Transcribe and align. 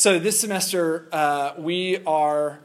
So, 0.00 0.18
this 0.18 0.40
semester, 0.40 1.06
uh, 1.12 1.52
we 1.58 1.98
are 2.06 2.58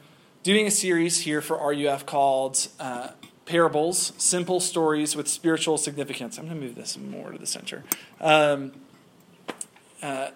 doing 0.43 0.67
a 0.67 0.71
series 0.71 1.19
here 1.19 1.41
for 1.41 1.57
RUF 1.57 2.05
called 2.05 2.69
uh, 2.79 3.09
Parables 3.45 4.13
Simple 4.17 4.61
Stories 4.61 5.17
with 5.17 5.27
Spiritual 5.27 5.77
Significance. 5.77 6.37
I'm 6.37 6.45
going 6.45 6.61
to 6.61 6.65
move 6.65 6.75
this 6.75 6.97
more 6.97 7.33
to 7.33 7.37
the 7.37 7.45
center. 7.45 7.83
Um, 8.21 8.71
uh, 10.01 10.29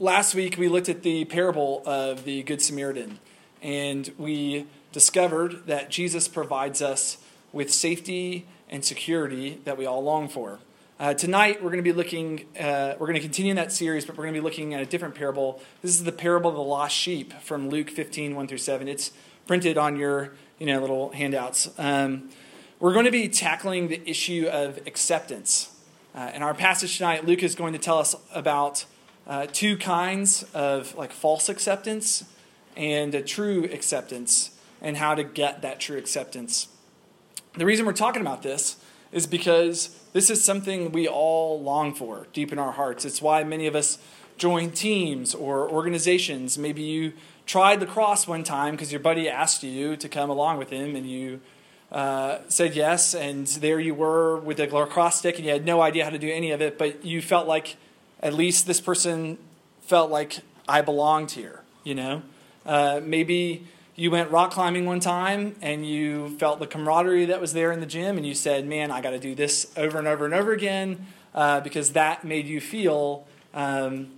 last 0.00 0.34
week, 0.34 0.58
we 0.58 0.66
looked 0.66 0.88
at 0.88 1.04
the 1.04 1.26
parable 1.26 1.84
of 1.86 2.24
the 2.24 2.42
Good 2.42 2.60
Samaritan, 2.60 3.20
and 3.62 4.12
we 4.18 4.66
discovered 4.90 5.68
that 5.68 5.90
Jesus 5.90 6.26
provides 6.26 6.82
us 6.82 7.18
with 7.52 7.72
safety 7.72 8.48
and 8.68 8.84
security 8.84 9.60
that 9.64 9.78
we 9.78 9.86
all 9.86 10.02
long 10.02 10.28
for. 10.28 10.58
Uh, 10.98 11.12
tonight, 11.12 11.62
we're 11.62 11.68
going 11.68 11.76
to 11.76 11.82
be 11.82 11.92
looking, 11.92 12.46
uh, 12.58 12.94
we're 12.98 13.06
going 13.06 13.16
to 13.16 13.20
continue 13.20 13.52
that 13.52 13.70
series, 13.70 14.06
but 14.06 14.16
we're 14.16 14.24
going 14.24 14.32
to 14.32 14.40
be 14.40 14.44
looking 14.44 14.72
at 14.72 14.80
a 14.80 14.86
different 14.86 15.14
parable. 15.14 15.60
This 15.82 15.90
is 15.90 16.04
the 16.04 16.12
parable 16.12 16.48
of 16.48 16.56
the 16.56 16.62
lost 16.62 16.96
sheep 16.96 17.34
from 17.42 17.68
Luke 17.68 17.90
15, 17.90 18.34
1 18.34 18.48
through 18.48 18.56
7. 18.56 18.88
It's 18.88 19.12
printed 19.46 19.76
on 19.76 19.96
your 19.96 20.32
you 20.58 20.64
know, 20.64 20.80
little 20.80 21.10
handouts. 21.10 21.68
Um, 21.76 22.30
we're 22.80 22.94
going 22.94 23.04
to 23.04 23.10
be 23.10 23.28
tackling 23.28 23.88
the 23.88 24.00
issue 24.08 24.48
of 24.50 24.78
acceptance. 24.86 25.70
Uh, 26.14 26.30
in 26.34 26.42
our 26.42 26.54
passage 26.54 26.96
tonight, 26.96 27.26
Luke 27.26 27.42
is 27.42 27.54
going 27.54 27.74
to 27.74 27.78
tell 27.78 27.98
us 27.98 28.16
about 28.34 28.86
uh, 29.26 29.46
two 29.52 29.76
kinds 29.76 30.44
of 30.54 30.96
like 30.96 31.12
false 31.12 31.50
acceptance 31.50 32.24
and 32.74 33.14
a 33.14 33.20
true 33.20 33.64
acceptance 33.64 34.58
and 34.80 34.96
how 34.96 35.14
to 35.14 35.24
get 35.24 35.60
that 35.60 35.78
true 35.78 35.98
acceptance. 35.98 36.68
The 37.54 37.66
reason 37.66 37.84
we're 37.84 37.92
talking 37.92 38.22
about 38.22 38.42
this 38.42 38.76
is 39.12 39.26
because 39.26 39.90
this 40.16 40.30
is 40.30 40.42
something 40.42 40.92
we 40.92 41.06
all 41.06 41.60
long 41.60 41.92
for 41.92 42.26
deep 42.32 42.50
in 42.50 42.58
our 42.58 42.72
hearts. 42.72 43.04
It's 43.04 43.20
why 43.20 43.44
many 43.44 43.66
of 43.66 43.76
us 43.76 43.98
join 44.38 44.70
teams 44.70 45.34
or 45.34 45.68
organizations. 45.68 46.56
Maybe 46.56 46.80
you 46.80 47.12
tried 47.44 47.80
lacrosse 47.80 48.26
one 48.26 48.42
time 48.42 48.72
because 48.76 48.90
your 48.90 49.00
buddy 49.00 49.28
asked 49.28 49.62
you 49.62 49.94
to 49.98 50.08
come 50.08 50.30
along 50.30 50.56
with 50.56 50.70
him 50.70 50.96
and 50.96 51.06
you 51.06 51.42
uh, 51.92 52.38
said 52.48 52.74
yes, 52.74 53.14
and 53.14 53.46
there 53.46 53.78
you 53.78 53.94
were 53.94 54.38
with 54.38 54.58
a 54.58 54.66
lacrosse 54.68 55.16
stick 55.16 55.36
and 55.36 55.44
you 55.44 55.52
had 55.52 55.66
no 55.66 55.82
idea 55.82 56.02
how 56.04 56.08
to 56.10 56.18
do 56.18 56.30
any 56.30 56.50
of 56.50 56.62
it, 56.62 56.78
but 56.78 57.04
you 57.04 57.20
felt 57.20 57.46
like 57.46 57.76
at 58.20 58.32
least 58.32 58.66
this 58.66 58.80
person 58.80 59.36
felt 59.82 60.10
like 60.10 60.38
I 60.66 60.80
belonged 60.80 61.32
here, 61.32 61.60
you 61.84 61.94
know? 61.94 62.22
Uh, 62.64 63.02
maybe 63.04 63.66
you 63.96 64.10
went 64.10 64.30
rock 64.30 64.50
climbing 64.50 64.84
one 64.84 65.00
time 65.00 65.56
and 65.62 65.86
you 65.86 66.36
felt 66.38 66.60
the 66.60 66.66
camaraderie 66.66 67.24
that 67.24 67.40
was 67.40 67.54
there 67.54 67.72
in 67.72 67.80
the 67.80 67.86
gym 67.86 68.18
and 68.18 68.26
you 68.26 68.34
said, 68.34 68.66
man, 68.66 68.90
I 68.90 69.00
got 69.00 69.10
to 69.10 69.18
do 69.18 69.34
this 69.34 69.72
over 69.76 69.98
and 69.98 70.06
over 70.06 70.26
and 70.26 70.34
over 70.34 70.52
again 70.52 71.06
uh, 71.34 71.60
because 71.60 71.92
that 71.92 72.22
made 72.22 72.46
you 72.46 72.60
feel 72.60 73.26
um, 73.54 74.10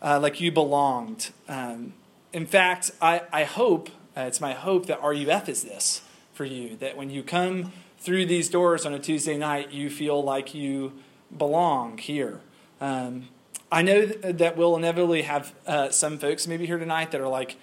uh, 0.00 0.18
like 0.20 0.40
you 0.40 0.50
belonged. 0.50 1.30
Um, 1.48 1.92
in 2.32 2.46
fact, 2.46 2.92
I, 3.02 3.22
I 3.30 3.44
hope, 3.44 3.90
uh, 4.16 4.22
it's 4.22 4.40
my 4.40 4.54
hope 4.54 4.86
that 4.86 5.02
RUF 5.02 5.50
is 5.50 5.64
this 5.64 6.00
for 6.32 6.46
you, 6.46 6.76
that 6.76 6.96
when 6.96 7.10
you 7.10 7.22
come 7.22 7.72
through 7.98 8.24
these 8.24 8.48
doors 8.48 8.86
on 8.86 8.94
a 8.94 8.98
Tuesday 8.98 9.36
night, 9.36 9.70
you 9.70 9.90
feel 9.90 10.22
like 10.22 10.54
you 10.54 10.94
belong 11.36 11.98
here. 11.98 12.40
Um, 12.80 13.28
I 13.70 13.82
know 13.82 14.06
that 14.06 14.56
we'll 14.56 14.76
inevitably 14.76 15.22
have 15.22 15.54
uh, 15.66 15.90
some 15.90 16.18
folks 16.18 16.46
maybe 16.46 16.64
here 16.64 16.78
tonight 16.78 17.10
that 17.10 17.20
are 17.20 17.28
like, 17.28 17.56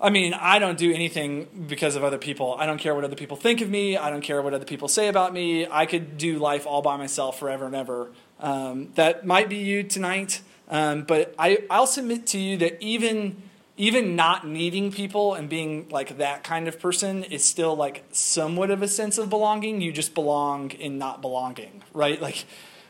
I 0.00 0.08
mean, 0.08 0.32
I 0.32 0.58
don't 0.58 0.78
do 0.78 0.92
anything 0.92 1.66
because 1.68 1.94
of 1.94 2.02
other 2.02 2.16
people. 2.16 2.56
I 2.58 2.64
don't 2.64 2.78
care 2.78 2.94
what 2.94 3.04
other 3.04 3.16
people 3.16 3.36
think 3.36 3.60
of 3.60 3.68
me. 3.68 3.98
I 3.98 4.08
don't 4.08 4.22
care 4.22 4.40
what 4.40 4.54
other 4.54 4.64
people 4.64 4.88
say 4.88 5.08
about 5.08 5.34
me. 5.34 5.66
I 5.66 5.84
could 5.84 6.16
do 6.16 6.38
life 6.38 6.66
all 6.66 6.80
by 6.80 6.96
myself 6.96 7.38
forever 7.38 7.66
and 7.66 7.74
ever. 7.74 8.10
Um, 8.38 8.88
that 8.94 9.26
might 9.26 9.50
be 9.50 9.56
you 9.56 9.82
tonight, 9.82 10.40
um, 10.70 11.02
but 11.02 11.34
I, 11.38 11.58
I'll 11.68 11.86
submit 11.86 12.26
to 12.28 12.38
you 12.38 12.56
that 12.58 12.82
even 12.82 13.42
even 13.76 14.14
not 14.14 14.46
needing 14.46 14.92
people 14.92 15.32
and 15.32 15.48
being 15.48 15.88
like 15.88 16.18
that 16.18 16.44
kind 16.44 16.68
of 16.68 16.78
person 16.78 17.24
is 17.24 17.42
still 17.42 17.74
like 17.74 18.04
somewhat 18.12 18.70
of 18.70 18.82
a 18.82 18.88
sense 18.88 19.16
of 19.16 19.30
belonging. 19.30 19.80
You 19.80 19.90
just 19.90 20.14
belong 20.14 20.70
in 20.72 20.98
not 20.98 21.22
belonging, 21.22 21.82
right? 21.94 22.20
Like 22.20 22.44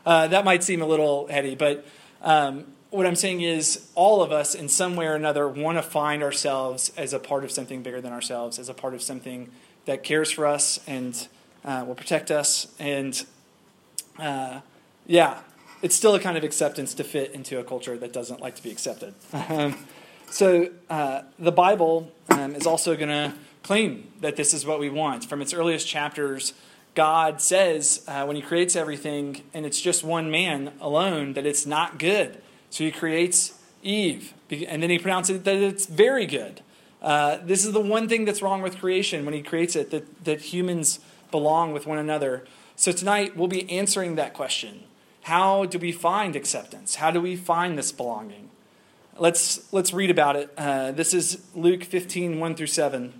uh, 0.05 0.27
that 0.27 0.43
might 0.43 0.63
seem 0.63 0.81
a 0.81 0.85
little 0.85 1.27
heady, 1.27 1.55
but 1.55 1.85
um, 2.21 2.65
what 2.91 3.07
I'm 3.07 3.15
saying 3.15 3.41
is, 3.41 3.87
all 3.95 4.21
of 4.21 4.33
us, 4.33 4.53
in 4.53 4.67
some 4.67 4.97
way 4.97 5.07
or 5.07 5.15
another, 5.15 5.47
want 5.47 5.77
to 5.77 5.81
find 5.81 6.21
ourselves 6.21 6.91
as 6.97 7.13
a 7.13 7.19
part 7.19 7.45
of 7.45 7.51
something 7.51 7.81
bigger 7.81 8.01
than 8.01 8.11
ourselves, 8.11 8.59
as 8.59 8.67
a 8.67 8.73
part 8.73 8.93
of 8.93 9.01
something 9.01 9.49
that 9.85 10.03
cares 10.03 10.29
for 10.29 10.45
us 10.45 10.79
and 10.85 11.27
uh, 11.63 11.85
will 11.87 11.95
protect 11.95 12.29
us. 12.29 12.67
And 12.79 13.25
uh, 14.19 14.59
yeah, 15.07 15.39
it's 15.81 15.95
still 15.95 16.13
a 16.15 16.19
kind 16.19 16.37
of 16.37 16.43
acceptance 16.43 16.93
to 16.95 17.05
fit 17.05 17.31
into 17.31 17.59
a 17.59 17.63
culture 17.63 17.97
that 17.97 18.11
doesn't 18.11 18.41
like 18.41 18.55
to 18.55 18.63
be 18.63 18.71
accepted. 18.71 19.13
Um, 19.33 19.77
so 20.29 20.69
uh, 20.89 21.23
the 21.39 21.51
Bible 21.51 22.11
um, 22.29 22.55
is 22.55 22.67
also 22.67 22.95
going 22.95 23.09
to 23.09 23.33
claim 23.63 24.11
that 24.19 24.35
this 24.35 24.53
is 24.53 24.65
what 24.65 24.79
we 24.79 24.89
want. 24.89 25.25
From 25.25 25.41
its 25.41 25.53
earliest 25.53 25.87
chapters, 25.87 26.53
God 26.93 27.41
says 27.41 28.03
uh, 28.07 28.25
when 28.25 28.35
He 28.35 28.41
creates 28.41 28.75
everything, 28.75 29.43
and 29.53 29.65
it's 29.65 29.79
just 29.79 30.03
one 30.03 30.29
man 30.29 30.73
alone, 30.81 31.33
that 31.33 31.45
it's 31.45 31.65
not 31.65 31.97
good 31.97 32.41
so 32.71 32.85
he 32.85 32.91
creates 32.91 33.53
Eve, 33.83 34.33
and 34.49 34.81
then 34.81 34.89
he 34.89 34.97
pronounces 34.97 35.43
that 35.43 35.55
it's 35.55 35.85
very 35.85 36.25
good. 36.25 36.61
Uh, 37.01 37.37
this 37.43 37.65
is 37.65 37.73
the 37.73 37.81
one 37.81 38.07
thing 38.07 38.25
that's 38.25 38.41
wrong 38.41 38.61
with 38.61 38.79
creation 38.79 39.25
when 39.25 39.33
he 39.33 39.43
creates 39.43 39.75
it, 39.75 39.91
that, 39.91 40.23
that 40.23 40.41
humans 40.41 40.99
belong 41.31 41.73
with 41.73 41.85
one 41.85 41.97
another. 41.97 42.45
So 42.75 42.91
tonight 42.91 43.35
we'll 43.35 43.47
be 43.47 43.69
answering 43.69 44.15
that 44.15 44.33
question. 44.33 44.83
How 45.23 45.65
do 45.65 45.77
we 45.77 45.91
find 45.91 46.35
acceptance? 46.35 46.95
How 46.95 47.11
do 47.11 47.19
we 47.19 47.35
find 47.35 47.77
this 47.77 47.91
belonging? 47.91 48.49
Let's, 49.17 49.71
let's 49.73 49.93
read 49.93 50.09
about 50.09 50.35
it. 50.37 50.51
Uh, 50.57 50.91
this 50.91 51.13
is 51.13 51.43
Luke 51.53 51.83
15, 51.83 52.39
1 52.39 52.55
through 52.55 52.67
7. 52.67 53.13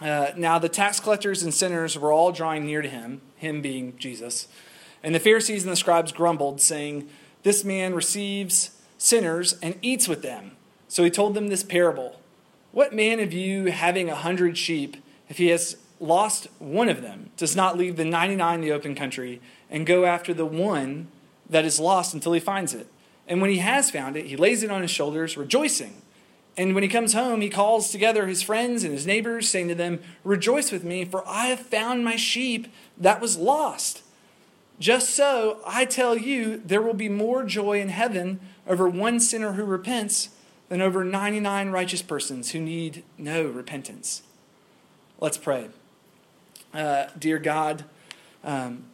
Uh, 0.00 0.28
now 0.36 0.58
the 0.58 0.68
tax 0.68 1.00
collectors 1.00 1.42
and 1.42 1.52
sinners 1.52 1.98
were 1.98 2.12
all 2.12 2.30
drawing 2.30 2.64
near 2.64 2.80
to 2.80 2.88
him, 2.88 3.22
him 3.36 3.60
being 3.60 3.96
Jesus. 3.98 4.48
And 5.02 5.14
the 5.14 5.20
Pharisees 5.20 5.64
and 5.64 5.72
the 5.72 5.76
scribes 5.76 6.12
grumbled, 6.12 6.60
saying, 6.60 7.08
this 7.42 7.64
man 7.64 7.94
receives 7.94 8.70
sinners 8.98 9.58
and 9.62 9.78
eats 9.82 10.08
with 10.08 10.22
them. 10.22 10.52
So 10.88 11.04
he 11.04 11.10
told 11.10 11.34
them 11.34 11.48
this 11.48 11.62
parable 11.62 12.20
What 12.70 12.94
man 12.94 13.20
of 13.20 13.32
you, 13.32 13.66
having 13.66 14.08
a 14.08 14.14
hundred 14.14 14.56
sheep, 14.56 14.96
if 15.28 15.38
he 15.38 15.48
has 15.48 15.76
lost 16.00 16.48
one 16.58 16.88
of 16.88 17.02
them, 17.02 17.30
does 17.36 17.56
not 17.56 17.78
leave 17.78 17.96
the 17.96 18.04
99 18.04 18.54
in 18.56 18.60
the 18.60 18.72
open 18.72 18.94
country 18.94 19.40
and 19.70 19.86
go 19.86 20.04
after 20.04 20.34
the 20.34 20.46
one 20.46 21.08
that 21.48 21.64
is 21.64 21.80
lost 21.80 22.14
until 22.14 22.32
he 22.32 22.40
finds 22.40 22.74
it? 22.74 22.88
And 23.26 23.40
when 23.40 23.50
he 23.50 23.58
has 23.58 23.90
found 23.90 24.16
it, 24.16 24.26
he 24.26 24.36
lays 24.36 24.62
it 24.62 24.70
on 24.70 24.82
his 24.82 24.90
shoulders, 24.90 25.36
rejoicing. 25.36 26.02
And 26.56 26.74
when 26.74 26.82
he 26.82 26.88
comes 26.88 27.14
home, 27.14 27.40
he 27.40 27.48
calls 27.48 27.90
together 27.90 28.26
his 28.26 28.42
friends 28.42 28.84
and 28.84 28.92
his 28.92 29.06
neighbors, 29.06 29.48
saying 29.48 29.68
to 29.68 29.74
them, 29.74 30.00
Rejoice 30.22 30.70
with 30.70 30.84
me, 30.84 31.04
for 31.04 31.26
I 31.26 31.46
have 31.46 31.60
found 31.60 32.04
my 32.04 32.16
sheep 32.16 32.70
that 32.98 33.20
was 33.20 33.38
lost. 33.38 34.02
Just 34.82 35.10
so, 35.10 35.60
I 35.64 35.84
tell 35.84 36.16
you, 36.16 36.56
there 36.56 36.82
will 36.82 36.92
be 36.92 37.08
more 37.08 37.44
joy 37.44 37.80
in 37.80 37.88
heaven 37.88 38.40
over 38.66 38.88
one 38.88 39.20
sinner 39.20 39.52
who 39.52 39.62
repents 39.62 40.30
than 40.68 40.82
over 40.82 41.04
99 41.04 41.70
righteous 41.70 42.02
persons 42.02 42.50
who 42.50 42.58
need 42.58 43.04
no 43.16 43.44
repentance. 43.44 44.22
Let's 45.20 45.38
pray. 45.38 45.68
Uh, 46.74 47.06
dear 47.16 47.38
God, 47.38 47.84
um, 48.42 48.86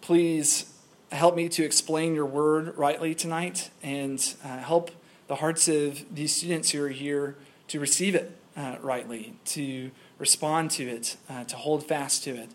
please 0.00 0.72
help 1.12 1.36
me 1.36 1.50
to 1.50 1.62
explain 1.62 2.14
your 2.14 2.24
word 2.24 2.74
rightly 2.78 3.14
tonight 3.14 3.68
and 3.82 4.34
uh, 4.42 4.56
help 4.56 4.90
the 5.26 5.34
hearts 5.34 5.68
of 5.68 6.02
these 6.14 6.34
students 6.34 6.70
who 6.70 6.82
are 6.82 6.88
here 6.88 7.36
to 7.68 7.78
receive 7.78 8.14
it 8.14 8.38
uh, 8.56 8.76
rightly, 8.80 9.34
to 9.44 9.90
respond 10.18 10.70
to 10.70 10.88
it, 10.88 11.18
uh, 11.28 11.44
to 11.44 11.56
hold 11.56 11.86
fast 11.86 12.24
to 12.24 12.30
it. 12.30 12.48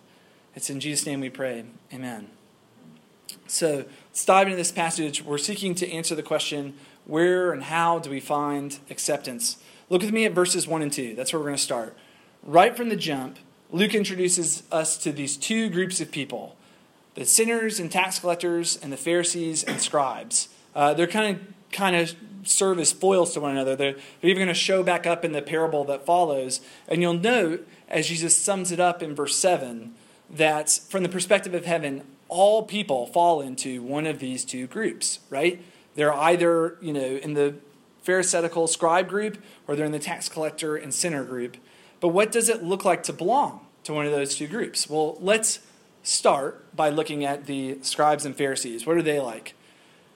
It's 0.55 0.71
in 0.71 0.79
Jesus' 0.79 1.05
name 1.05 1.19
we 1.19 1.29
pray. 1.29 1.65
Amen. 1.93 2.29
So 3.47 3.85
let's 4.09 4.25
dive 4.25 4.47
into 4.47 4.57
this 4.57 4.71
passage. 4.71 5.23
We're 5.23 5.37
seeking 5.37 5.75
to 5.75 5.89
answer 5.91 6.15
the 6.15 6.23
question 6.23 6.75
where 7.05 7.51
and 7.51 7.63
how 7.63 7.99
do 7.99 8.09
we 8.09 8.19
find 8.19 8.77
acceptance? 8.89 9.57
Look 9.89 10.01
with 10.01 10.11
me 10.11 10.25
at 10.25 10.33
verses 10.33 10.67
1 10.67 10.81
and 10.81 10.93
2. 10.93 11.15
That's 11.15 11.33
where 11.33 11.39
we're 11.39 11.47
going 11.47 11.57
to 11.57 11.63
start. 11.63 11.97
Right 12.43 12.77
from 12.77 12.89
the 12.89 12.95
jump, 12.95 13.39
Luke 13.71 13.95
introduces 13.95 14.63
us 14.71 14.97
to 14.99 15.11
these 15.11 15.35
two 15.37 15.69
groups 15.69 15.99
of 16.01 16.11
people 16.11 16.55
the 17.15 17.25
sinners 17.25 17.79
and 17.79 17.91
tax 17.91 18.19
collectors, 18.19 18.77
and 18.81 18.93
the 18.93 18.97
Pharisees 18.97 19.63
and 19.63 19.81
scribes. 19.81 20.47
Uh, 20.73 20.93
they're 20.93 21.07
kind 21.07 21.35
of 21.35 21.41
kind 21.71 21.95
of 21.95 22.15
serve 22.43 22.79
as 22.79 22.91
foils 22.91 23.33
to 23.33 23.39
one 23.39 23.51
another. 23.51 23.75
They're, 23.75 23.93
they're 23.93 24.31
even 24.31 24.43
going 24.43 24.47
to 24.47 24.53
show 24.53 24.83
back 24.83 25.05
up 25.05 25.25
in 25.25 25.33
the 25.33 25.41
parable 25.41 25.83
that 25.85 26.05
follows. 26.05 26.61
And 26.87 27.01
you'll 27.01 27.13
note, 27.13 27.67
as 27.87 28.07
Jesus 28.07 28.37
sums 28.37 28.71
it 28.71 28.79
up 28.79 29.03
in 29.03 29.13
verse 29.13 29.35
7, 29.35 29.93
that 30.29 30.69
from 30.69 31.03
the 31.03 31.09
perspective 31.09 31.53
of 31.53 31.65
heaven, 31.65 32.03
all 32.29 32.63
people 32.63 33.07
fall 33.07 33.41
into 33.41 33.81
one 33.81 34.05
of 34.05 34.19
these 34.19 34.45
two 34.45 34.67
groups, 34.67 35.19
right? 35.29 35.61
They're 35.95 36.13
either, 36.13 36.77
you 36.81 36.93
know, 36.93 37.01
in 37.01 37.33
the 37.33 37.55
Pharisaical 38.03 38.67
scribe 38.67 39.09
group 39.09 39.37
or 39.67 39.75
they're 39.75 39.85
in 39.85 39.91
the 39.91 39.99
tax 39.99 40.29
collector 40.29 40.75
and 40.75 40.93
sinner 40.93 41.23
group. 41.23 41.57
But 41.99 42.09
what 42.09 42.31
does 42.31 42.47
it 42.47 42.63
look 42.63 42.85
like 42.85 43.03
to 43.03 43.13
belong 43.13 43.65
to 43.83 43.93
one 43.93 44.05
of 44.05 44.11
those 44.11 44.35
two 44.35 44.47
groups? 44.47 44.89
Well, 44.89 45.17
let's 45.19 45.59
start 46.01 46.75
by 46.75 46.89
looking 46.89 47.25
at 47.25 47.45
the 47.45 47.79
scribes 47.81 48.25
and 48.25 48.35
Pharisees. 48.35 48.85
What 48.85 48.95
are 48.95 49.01
they 49.01 49.19
like? 49.19 49.53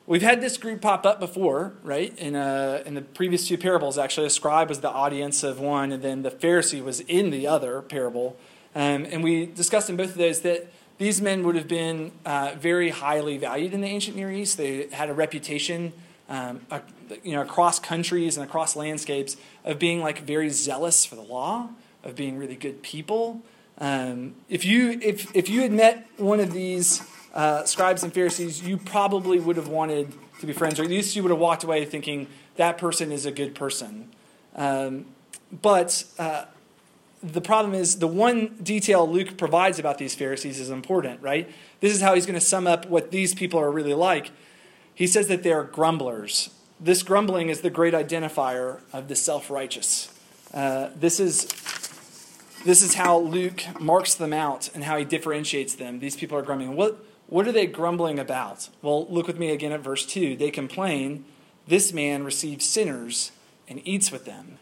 we've 0.05 0.21
had 0.21 0.41
this 0.41 0.57
group 0.57 0.81
pop 0.81 1.05
up 1.05 1.19
before, 1.19 1.73
right? 1.83 2.17
In, 2.17 2.35
uh, 2.35 2.83
in 2.85 2.93
the 2.93 3.01
previous 3.01 3.47
two 3.47 3.57
parables, 3.57 3.97
actually, 3.97 4.27
a 4.27 4.29
scribe 4.29 4.69
was 4.69 4.81
the 4.81 4.89
audience 4.89 5.43
of 5.43 5.59
one, 5.59 5.91
and 5.91 6.03
then 6.03 6.23
the 6.23 6.31
Pharisee 6.31 6.83
was 6.83 6.99
in 7.01 7.29
the 7.29 7.47
other 7.47 7.81
parable. 7.81 8.37
Um, 8.75 9.05
and 9.05 9.23
we 9.23 9.45
discussed 9.45 9.89
in 9.89 9.97
both 9.97 10.09
of 10.09 10.17
those 10.17 10.41
that 10.41 10.71
these 10.97 11.21
men 11.21 11.43
would 11.43 11.55
have 11.55 11.67
been 11.67 12.11
uh, 12.25 12.53
very 12.57 12.89
highly 12.89 13.37
valued 13.37 13.73
in 13.73 13.81
the 13.81 13.87
ancient 13.87 14.15
Near 14.15 14.31
East. 14.31 14.57
They 14.57 14.87
had 14.87 15.09
a 15.09 15.13
reputation, 15.13 15.93
um, 16.29 16.61
you 17.23 17.33
know, 17.33 17.41
across 17.41 17.79
countries 17.79 18.37
and 18.37 18.45
across 18.47 18.75
landscapes 18.75 19.37
of 19.65 19.79
being 19.79 20.01
like 20.01 20.19
very 20.19 20.49
zealous 20.49 21.05
for 21.05 21.15
the 21.15 21.21
law, 21.21 21.69
of 22.03 22.15
being 22.15 22.37
really 22.37 22.55
good 22.55 22.81
people. 22.83 23.41
Um, 23.79 24.35
if 24.49 24.65
you 24.65 24.99
if 25.01 25.35
if 25.35 25.49
you 25.49 25.61
had 25.61 25.71
met 25.71 26.07
one 26.17 26.39
of 26.39 26.53
these 26.53 27.01
uh, 27.33 27.63
scribes 27.65 28.03
and 28.03 28.13
Pharisees, 28.13 28.61
you 28.61 28.77
probably 28.77 29.39
would 29.39 29.57
have 29.57 29.67
wanted 29.67 30.13
to 30.39 30.45
be 30.45 30.53
friends, 30.53 30.79
or 30.79 30.83
at 30.83 30.89
least 30.89 31.15
you 31.15 31.23
would 31.23 31.31
have 31.31 31.39
walked 31.39 31.63
away 31.63 31.83
thinking 31.85 32.27
that 32.55 32.77
person 32.77 33.11
is 33.11 33.25
a 33.25 33.31
good 33.31 33.55
person. 33.55 34.09
Um, 34.55 35.05
but 35.51 36.03
uh, 36.19 36.45
the 37.23 37.41
problem 37.41 37.73
is 37.73 37.99
the 37.99 38.07
one 38.07 38.55
detail 38.61 39.09
Luke 39.09 39.37
provides 39.37 39.79
about 39.79 39.97
these 39.97 40.13
Pharisees 40.13 40.59
is 40.59 40.69
important, 40.69 41.21
right? 41.21 41.49
This 41.79 41.93
is 41.93 42.01
how 42.01 42.13
he's 42.13 42.25
going 42.25 42.39
to 42.39 42.45
sum 42.45 42.67
up 42.67 42.87
what 42.87 43.11
these 43.11 43.33
people 43.33 43.59
are 43.59 43.71
really 43.71 43.93
like. 43.93 44.31
He 44.93 45.07
says 45.07 45.29
that 45.29 45.41
they're 45.41 45.63
grumblers. 45.63 46.49
This 46.79 47.01
grumbling 47.01 47.49
is 47.49 47.61
the 47.61 47.69
great 47.69 47.93
identifier 47.93 48.81
of 48.91 49.07
the 49.07 49.15
self 49.15 49.49
righteous. 49.49 50.13
Uh, 50.53 50.89
this 50.95 51.19
is 51.19 51.45
this 52.65 52.81
is 52.81 52.93
how 52.93 53.19
Luke 53.19 53.63
marks 53.79 54.13
them 54.13 54.31
out 54.31 54.69
and 54.73 54.85
how 54.85 54.97
he 54.97 55.03
differentiates 55.03 55.75
them. 55.75 55.99
These 55.99 56.15
people 56.15 56.37
are 56.37 56.41
grumbling. 56.41 56.77
What, 56.77 57.05
what 57.27 57.45
are 57.45 57.51
they 57.51 57.67
grumbling 57.67 58.19
about? 58.19 58.69
Well, 58.81 59.05
look 59.07 59.27
with 59.27 59.37
me 59.37 59.49
again 59.51 59.73
at 59.73 59.81
verse 59.81 60.05
2. 60.05 60.37
They 60.37 60.49
complain, 60.49 61.25
This 61.67 61.91
man 61.91 62.23
receives 62.23 62.65
sinners 62.65 63.33
and 63.67 63.85
eats 63.85 64.13
with 64.13 64.23
them. 64.23 64.59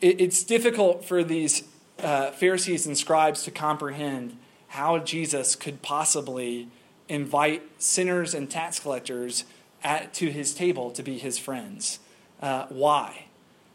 It, 0.00 0.20
it's 0.20 0.42
difficult 0.42 1.04
for 1.04 1.22
these 1.22 1.64
uh, 2.02 2.30
Pharisees 2.32 2.86
and 2.86 2.96
scribes 2.96 3.42
to 3.44 3.50
comprehend 3.50 4.36
how 4.68 4.98
Jesus 4.98 5.56
could 5.56 5.82
possibly 5.82 6.68
invite 7.08 7.62
sinners 7.78 8.34
and 8.34 8.48
tax 8.48 8.78
collectors 8.78 9.44
at, 9.82 10.14
to 10.14 10.30
his 10.30 10.54
table 10.54 10.90
to 10.92 11.02
be 11.02 11.18
his 11.18 11.38
friends. 11.38 11.98
Uh, 12.40 12.66
why? 12.68 13.26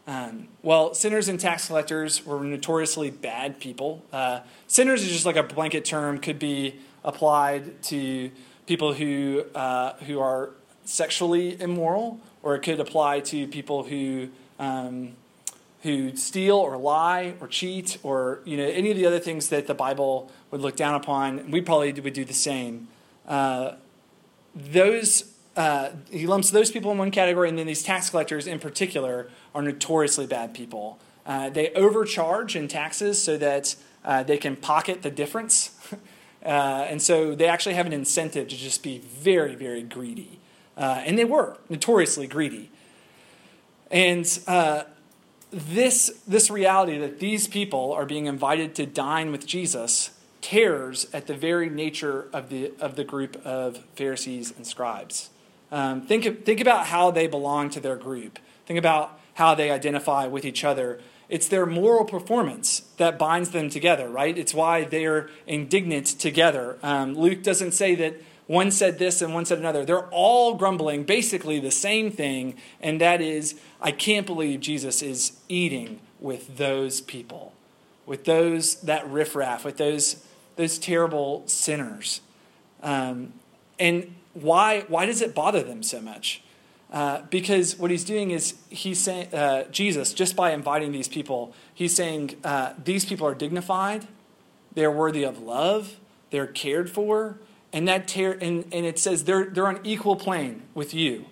Um, 0.07 0.47
well, 0.61 0.93
sinners 0.93 1.27
and 1.27 1.39
tax 1.39 1.67
collectors 1.67 2.25
were 2.25 2.39
notoriously 2.43 3.11
bad 3.11 3.59
people. 3.59 4.03
Uh, 4.13 4.41
sinners 4.67 5.03
is 5.03 5.09
just 5.09 5.25
like 5.25 5.35
a 5.35 5.43
blanket 5.43 5.83
term, 5.83 6.19
could 6.19 6.39
be 6.39 6.75
applied 7.03 7.81
to 7.83 8.31
people 8.67 8.93
who 8.93 9.43
uh, 9.53 9.93
who 9.97 10.19
are 10.19 10.51
sexually 10.85 11.59
immoral, 11.59 12.19
or 12.43 12.55
it 12.55 12.61
could 12.61 12.79
apply 12.79 13.19
to 13.19 13.47
people 13.47 13.83
who 13.83 14.29
um, 14.59 15.13
who 15.85 16.15
steal 16.15 16.57
or 16.57 16.77
lie 16.77 17.35
or 17.39 17.47
cheat 17.47 17.99
or 18.01 18.39
you 18.43 18.57
know 18.57 18.65
any 18.65 18.89
of 18.89 18.97
the 18.97 19.05
other 19.05 19.19
things 19.19 19.49
that 19.49 19.67
the 19.67 19.73
Bible 19.75 20.31
would 20.49 20.59
look 20.59 20.75
down 20.75 20.95
upon. 20.95 21.51
We 21.51 21.61
probably 21.61 21.93
would 21.93 22.13
do 22.13 22.25
the 22.25 22.33
same. 22.33 22.87
Uh, 23.27 23.75
those 24.55 25.31
uh, 25.55 25.91
he 26.09 26.25
lumps 26.27 26.49
those 26.49 26.71
people 26.71 26.91
in 26.91 26.97
one 26.97 27.11
category, 27.11 27.47
and 27.47 27.57
then 27.57 27.67
these 27.67 27.83
tax 27.83 28.09
collectors 28.09 28.47
in 28.47 28.59
particular 28.59 29.29
are 29.53 29.61
notoriously 29.61 30.25
bad 30.25 30.53
people. 30.53 30.99
Uh, 31.25 31.49
they 31.49 31.71
overcharge 31.73 32.55
in 32.55 32.67
taxes 32.67 33.21
so 33.21 33.37
that 33.37 33.75
uh, 34.03 34.23
they 34.23 34.37
can 34.37 34.55
pocket 34.55 35.01
the 35.01 35.11
difference. 35.11 35.71
Uh, 36.45 36.85
and 36.87 37.01
so 37.01 37.33
they 37.33 37.47
actually 37.47 37.73
have 37.73 37.87
an 37.87 37.93
incentive 37.93 38.47
to 38.47 38.55
just 38.55 38.83
be 38.83 38.99
very, 38.99 39.55
very 39.55 39.81
greedy. 39.81 40.39
Uh, 40.77 41.01
and 41.03 41.17
they 41.17 41.25
were 41.25 41.57
notoriously 41.69 42.27
greedy. 42.27 42.69
And 43.89 44.27
this, 45.55 46.21
this 46.27 46.49
reality 46.49 46.97
that 46.97 47.19
these 47.19 47.47
people 47.47 47.93
are 47.93 48.05
being 48.05 48.25
invited 48.25 48.75
to 48.75 48.85
dine 48.85 49.31
with 49.31 49.47
Jesus 49.47 50.09
tears 50.41 51.07
at 51.13 51.27
the 51.27 51.33
very 51.33 51.69
nature 51.69 52.27
of 52.33 52.49
the, 52.49 52.73
of 52.81 52.97
the 52.97 53.05
group 53.05 53.37
of 53.45 53.77
Pharisees 53.95 54.53
and 54.57 54.67
scribes. 54.67 55.29
Um, 55.71 56.01
think, 56.01 56.45
think 56.45 56.59
about 56.59 56.87
how 56.87 57.09
they 57.09 57.25
belong 57.27 57.69
to 57.69 57.79
their 57.79 57.95
group. 57.95 58.37
Think 58.65 58.77
about 58.77 59.17
how 59.35 59.55
they 59.55 59.71
identify 59.71 60.27
with 60.27 60.43
each 60.43 60.65
other. 60.65 60.99
It's 61.29 61.47
their 61.47 61.65
moral 61.65 62.03
performance 62.03 62.81
that 62.97 63.17
binds 63.17 63.51
them 63.51 63.69
together, 63.69 64.09
right? 64.09 64.37
It's 64.37 64.53
why 64.53 64.83
they're 64.83 65.29
indignant 65.47 66.07
together. 66.07 66.77
Um, 66.83 67.15
Luke 67.15 67.43
doesn't 67.43 67.71
say 67.71 67.95
that 67.95 68.21
one 68.47 68.69
said 68.71 68.99
this 68.99 69.21
and 69.21 69.33
one 69.33 69.45
said 69.45 69.57
another. 69.57 69.85
They're 69.85 70.07
all 70.09 70.53
grumbling 70.55 71.03
basically 71.03 71.59
the 71.59 71.71
same 71.71 72.11
thing, 72.11 72.57
and 72.79 73.01
that 73.01 73.21
is, 73.21 73.59
I 73.81 73.91
can't 73.91 74.25
believe 74.25 74.59
Jesus 74.59 75.01
is 75.01 75.39
eating 75.49 75.99
with 76.19 76.57
those 76.57 77.01
people, 77.01 77.53
with 78.05 78.25
those, 78.25 78.75
that 78.81 79.09
riffraff, 79.09 79.65
with 79.65 79.77
those, 79.77 80.23
those 80.55 80.77
terrible 80.77 81.43
sinners. 81.47 82.21
Um, 82.83 83.33
and 83.79 84.13
why, 84.33 84.81
why 84.87 85.05
does 85.05 85.21
it 85.21 85.33
bother 85.33 85.63
them 85.63 85.81
so 85.81 85.99
much? 86.01 86.43
Uh, 86.91 87.23
because 87.29 87.77
what 87.79 87.89
he's 87.89 88.03
doing 88.03 88.31
is 88.31 88.53
he's 88.69 88.99
saying 88.99 89.33
uh, 89.33 89.63
Jesus 89.71 90.13
just 90.13 90.35
by 90.35 90.51
inviting 90.51 90.91
these 90.91 91.07
people, 91.07 91.53
he's 91.73 91.95
saying 91.95 92.35
uh, 92.43 92.73
these 92.81 93.05
people 93.05 93.25
are 93.25 93.33
dignified, 93.33 94.07
they're 94.75 94.91
worthy 94.91 95.23
of 95.23 95.41
love, 95.41 95.97
they're 96.29 96.47
cared 96.47 96.89
for, 96.89 97.39
and 97.75 97.89
that 97.89 98.07
tear 98.07 98.31
and, 98.41 98.63
and 98.71 98.85
it 98.85 98.97
says 98.97 99.25
they're 99.25 99.45
they're 99.45 99.67
on 99.67 99.81
equal 99.83 100.15
plane 100.15 100.63
with 100.73 100.93
you, 100.93 101.25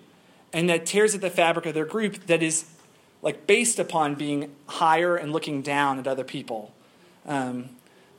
and 0.52 0.68
that 0.68 0.84
tears 0.84 1.14
at 1.14 1.22
the 1.22 1.30
fabric 1.30 1.64
of 1.64 1.74
their 1.74 1.86
group 1.86 2.26
that 2.26 2.42
is 2.42 2.66
like 3.22 3.46
based 3.46 3.78
upon 3.78 4.14
being 4.14 4.54
higher 4.66 5.16
and 5.16 5.32
looking 5.32 5.62
down 5.62 5.98
at 5.98 6.06
other 6.06 6.22
people. 6.22 6.74
Um, 7.26 7.70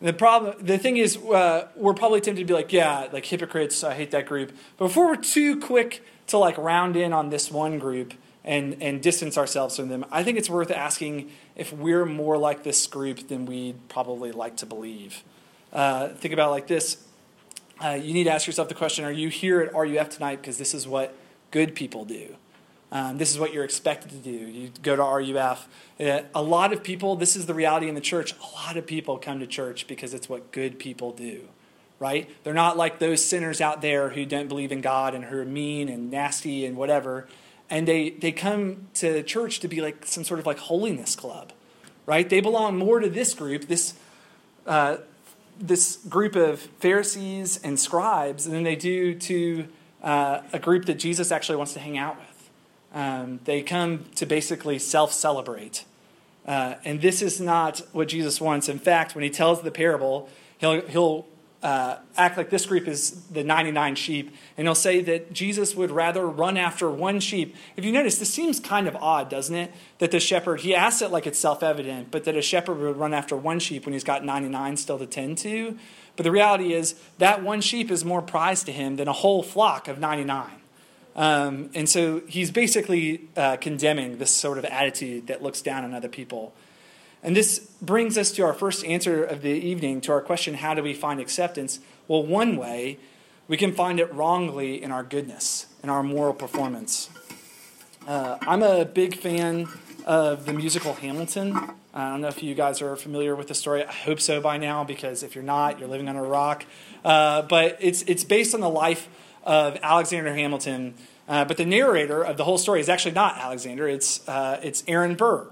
the 0.01 0.12
problem, 0.12 0.56
the 0.60 0.80
thing 0.80 0.98
is, 0.98 1.18
uh, 1.18 1.68
we're 1.75 1.94
probably 1.94 2.19
tempted 2.19 2.42
to 2.42 2.45
be 2.45 2.54
like, 2.54 2.74
yeah, 2.74 3.07
like 3.13 3.25
hypocrites. 3.25 3.83
I 3.83 3.94
hate 3.94 4.10
that 4.12 4.25
group. 4.25 4.51
But 4.78 4.88
before 4.88 5.06
we're 5.06 5.16
too 5.18 5.60
quick 5.60 6.04
to 6.28 6.39
like 6.39 6.57
round 6.57 6.98
in 6.98 7.13
on 7.13 7.30
this 7.30 7.51
one 7.51 7.78
group 7.78 8.16
and 8.44 8.75
and 8.81 9.04
distance 9.04 9.38
ourselves 9.38 9.75
from 9.75 9.89
them, 9.89 10.04
I 10.12 10.24
think 10.24 10.39
it's 10.39 10.50
worth 10.50 10.71
asking 10.71 11.30
if 11.56 11.71
we're 11.71 12.06
more 12.06 12.39
like 12.39 12.63
this 12.63 12.88
group 12.88 13.28
than 13.28 13.45
we'd 13.45 13.88
probably 13.88 14.31
like 14.31 14.57
to 14.57 14.66
believe. 14.66 15.24
Uh, 15.71 16.10
think 16.10 16.33
about 16.33 16.50
like 16.50 16.66
this. 16.66 17.05
Uh, 17.83 17.89
you 18.01 18.13
need 18.13 18.25
to 18.25 18.31
ask 18.31 18.48
yourself 18.48 18.69
the 18.69 18.75
question: 18.75 19.06
Are 19.06 19.12
you 19.12 19.30
here 19.30 19.62
at 19.62 19.74
RUF 19.74 20.10
tonight 20.10 20.42
because 20.42 20.57
this 20.57 20.74
is 20.74 20.88
what 20.88 21.16
good 21.51 21.75
people 21.75 22.06
do? 22.06 22.36
Um, 22.92 23.18
this 23.18 23.31
is 23.31 23.39
what 23.39 23.54
you're 23.54 23.66
expected 23.66 24.12
to 24.12 24.18
do. 24.18 24.31
You 24.31 24.72
go 24.81 24.95
to 24.95 25.01
RUF. 25.01 25.68
Uh, 26.00 26.21
a 26.33 26.42
lot 26.42 26.71
of 26.71 26.83
people, 26.83 27.16
this 27.16 27.35
is 27.35 27.45
the 27.45 27.54
reality 27.54 27.90
in 27.90 27.95
the 27.95 28.02
church, 28.02 28.33
a 28.33 28.56
lot 28.56 28.78
of 28.78 28.85
people 28.85 29.18
come 29.18 29.40
to 29.40 29.47
church 29.47 29.88
because 29.88 30.14
it's 30.14 30.30
what 30.30 30.52
good 30.52 30.80
people 30.80 31.11
do, 31.11 31.47
right? 32.00 32.30
They're 32.44 32.54
not 32.54 32.78
like 32.78 33.00
those 33.00 33.23
sinners 33.23 33.59
out 33.59 33.81
there 33.81 34.11
who 34.11 34.26
don't 34.26 34.47
believe 34.47 34.71
in 34.71 34.81
God 34.81 35.14
and 35.14 35.26
who 35.26 35.40
are 35.40 35.45
mean 35.45 35.90
and 35.90 36.09
nasty 36.11 36.66
and 36.66 36.78
whatever. 36.78 37.28
And 37.69 37.88
they, 37.88 38.11
they 38.11 38.31
come 38.31 38.88
to 38.95 39.23
church 39.23 39.59
to 39.61 39.68
be 39.68 39.81
like 39.81 40.06
some 40.06 40.23
sort 40.23 40.40
of 40.40 40.45
like 40.45 40.59
holiness 40.59 41.16
club, 41.16 41.52
right? 42.06 42.30
They 42.30 42.40
belong 42.40 42.78
more 42.78 43.00
to 43.00 43.09
this 43.09 43.33
group, 43.33 43.66
this, 43.68 43.95
uh, 44.68 44.97
this 45.59 45.97
group 46.09 46.35
of 46.35 46.59
Pharisees 46.59 47.59
and 47.64 47.80
scribes, 47.80 48.45
than 48.45 48.64
they 48.64 48.76
do 48.76 49.16
to 49.16 49.68
uh, 50.04 50.42
a 50.54 50.59
group 50.59 50.85
that 50.85 50.95
Jesus 50.95 51.31
actually 51.31 51.56
wants 51.56 51.74
to 51.74 51.80
hang 51.80 51.97
out 51.97 52.18
with. 52.18 52.50
Um, 52.94 53.40
they 53.44 53.62
come 53.62 54.06
to 54.16 54.26
basically 54.26 54.80
self 54.80 55.12
celebrate. 55.12 55.85
Uh, 56.45 56.76
and 56.85 57.02
this 57.02 57.21
is 57.21 57.42
not 57.42 57.81
what 57.92 58.07
Jesus 58.07 58.40
wants. 58.40 58.69
In 58.69 58.80
fact, 58.80 59.16
when 59.16 59.24
he 59.24 59.30
tells 59.30 59.62
the 59.62 59.71
parable, 59.71 60.30
he'll, 60.59 60.81
he'll 60.81 61.26
uh, 61.66 61.98
act 62.16 62.38
like 62.38 62.52
this 62.52 62.68
group 62.68 62.88
is 62.88 63.24
the 63.31 63.44
99 63.44 63.95
sheep, 63.95 64.36
and 64.56 64.68
he'll 64.68 64.76
say 64.76 65.02
that 65.02 65.34
Jesus 65.34 65.74
would 65.74 65.90
rather 65.90 66.28
run 66.28 66.57
after 66.57 66.92
one 66.92 67.19
sheep. 67.19 67.56
If 67.76 67.84
you 67.84 67.92
notice, 67.92 68.19
this 68.19 68.31
seems 68.31 68.60
kind 68.60 68.88
of 68.88 68.95
odd, 68.98 69.31
doesn't 69.31 69.56
it? 69.56 69.72
That 69.98 70.12
the 70.12 70.19
shepherd, 70.19 70.62
he 70.62 70.76
asks 70.76 71.02
it 71.02 71.10
like 71.10 71.26
it's 71.26 71.40
self 71.40 71.64
evident, 71.64 72.12
but 72.12 72.26
that 72.26 72.38
a 72.38 72.42
shepherd 72.44 72.78
would 72.78 72.98
run 72.98 73.16
after 73.16 73.36
one 73.36 73.57
sheep 73.57 73.88
when 73.88 73.94
he's 73.94 74.04
got 74.04 74.24
99 74.24 74.78
still 74.78 75.00
to 75.00 75.07
tend 75.07 75.40
to. 75.40 75.76
But 76.16 76.24
the 76.24 76.30
reality 76.30 76.72
is, 76.72 76.94
that 77.18 77.42
one 77.42 77.62
sheep 77.62 77.90
is 77.90 78.06
more 78.06 78.22
prized 78.22 78.68
to 78.68 78.72
him 78.72 78.98
than 78.98 79.07
a 79.07 79.14
whole 79.14 79.42
flock 79.42 79.88
of 79.88 79.98
99. 79.98 80.48
Um, 81.16 81.72
and 81.74 81.90
so 81.90 82.22
he's 82.28 82.52
basically 82.52 83.28
uh, 83.36 83.57
condemning 83.57 84.19
this 84.19 84.31
sort 84.31 84.60
of 84.60 84.66
attitude 84.66 85.28
that 85.28 85.42
looks 85.42 85.64
down 85.64 85.84
on 85.84 85.95
other 85.95 86.10
people. 86.10 86.54
And 87.26 87.36
this 87.36 87.58
brings 87.82 88.20
us 88.20 88.32
to 88.34 88.44
our 88.44 88.54
first 88.54 88.86
answer 88.86 89.24
of 89.24 89.42
the 89.42 89.50
evening 89.50 90.00
to 90.02 90.12
our 90.12 90.22
question 90.22 90.54
how 90.54 90.76
do 90.76 90.84
we 90.84 90.94
find 90.94 91.20
acceptance? 91.20 91.80
Well, 92.08 92.24
one 92.24 92.56
way 92.56 93.00
we 93.48 93.58
can 93.58 93.72
find 93.72 94.00
it 94.00 94.14
wrongly 94.14 94.82
in 94.82 94.92
our 94.92 95.02
goodness, 95.02 95.66
in 95.82 95.90
our 95.90 96.04
moral 96.04 96.36
performance. 96.36 97.10
Uh, 98.08 98.38
I'm 98.42 98.62
a 98.62 98.86
big 98.86 99.16
fan 99.18 99.68
of 100.06 100.46
the 100.46 100.54
musical 100.54 100.94
Hamilton. 100.94 101.58
I 101.96 102.12
don't 102.12 102.22
know 102.22 102.28
if 102.28 102.44
you 102.44 102.54
guys 102.54 102.80
are 102.84 102.96
familiar 102.96 103.36
with 103.36 103.48
the 103.48 103.56
story. 103.56 103.84
I 103.84 103.92
hope 103.92 104.22
so 104.22 104.40
by 104.40 104.58
now, 104.58 104.84
because 104.84 105.24
if 105.24 105.34
you're 105.34 105.44
not, 105.44 105.80
you're 105.80 105.90
living 105.90 106.08
on 106.08 106.16
a 106.16 106.24
rock. 106.24 106.64
Uh, 107.04 107.42
but 107.42 107.80
it's, 107.80 108.04
it's 108.04 108.24
based 108.24 108.54
on 108.54 108.62
the 108.62 108.70
life 108.70 109.10
of 109.44 109.80
Alexander 109.82 110.36
Hamilton. 110.36 110.94
Uh, 111.28 111.44
but 111.44 111.58
the 111.58 111.66
narrator 111.66 112.22
of 112.22 112.38
the 112.38 112.44
whole 112.44 112.60
story 112.60 112.82
is 112.82 112.88
actually 112.88 113.16
not 113.16 113.40
Alexander, 113.40 113.88
it's, 113.88 114.28
uh, 114.30 114.60
it's 114.62 114.84
Aaron 114.88 115.16
Burr. 115.16 115.48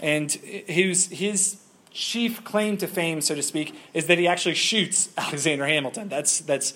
And 0.00 0.30
his, 0.32 1.06
his 1.08 1.58
chief 1.90 2.44
claim 2.44 2.76
to 2.78 2.86
fame, 2.86 3.20
so 3.20 3.34
to 3.34 3.42
speak, 3.42 3.74
is 3.94 4.06
that 4.06 4.18
he 4.18 4.26
actually 4.26 4.54
shoots 4.54 5.10
Alexander 5.16 5.66
Hamilton. 5.66 6.08
That's, 6.08 6.40
that's 6.40 6.74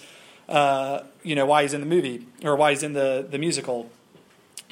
uh, 0.49 1.05
you 1.23 1.35
know, 1.35 1.47
why 1.47 1.63
he's 1.63 1.75
in 1.75 1.81
the 1.81 1.87
movie, 1.87 2.27
or 2.43 2.57
why 2.57 2.71
he's 2.71 2.83
in 2.83 2.93
the, 2.93 3.27
the 3.29 3.39
musical. 3.39 3.91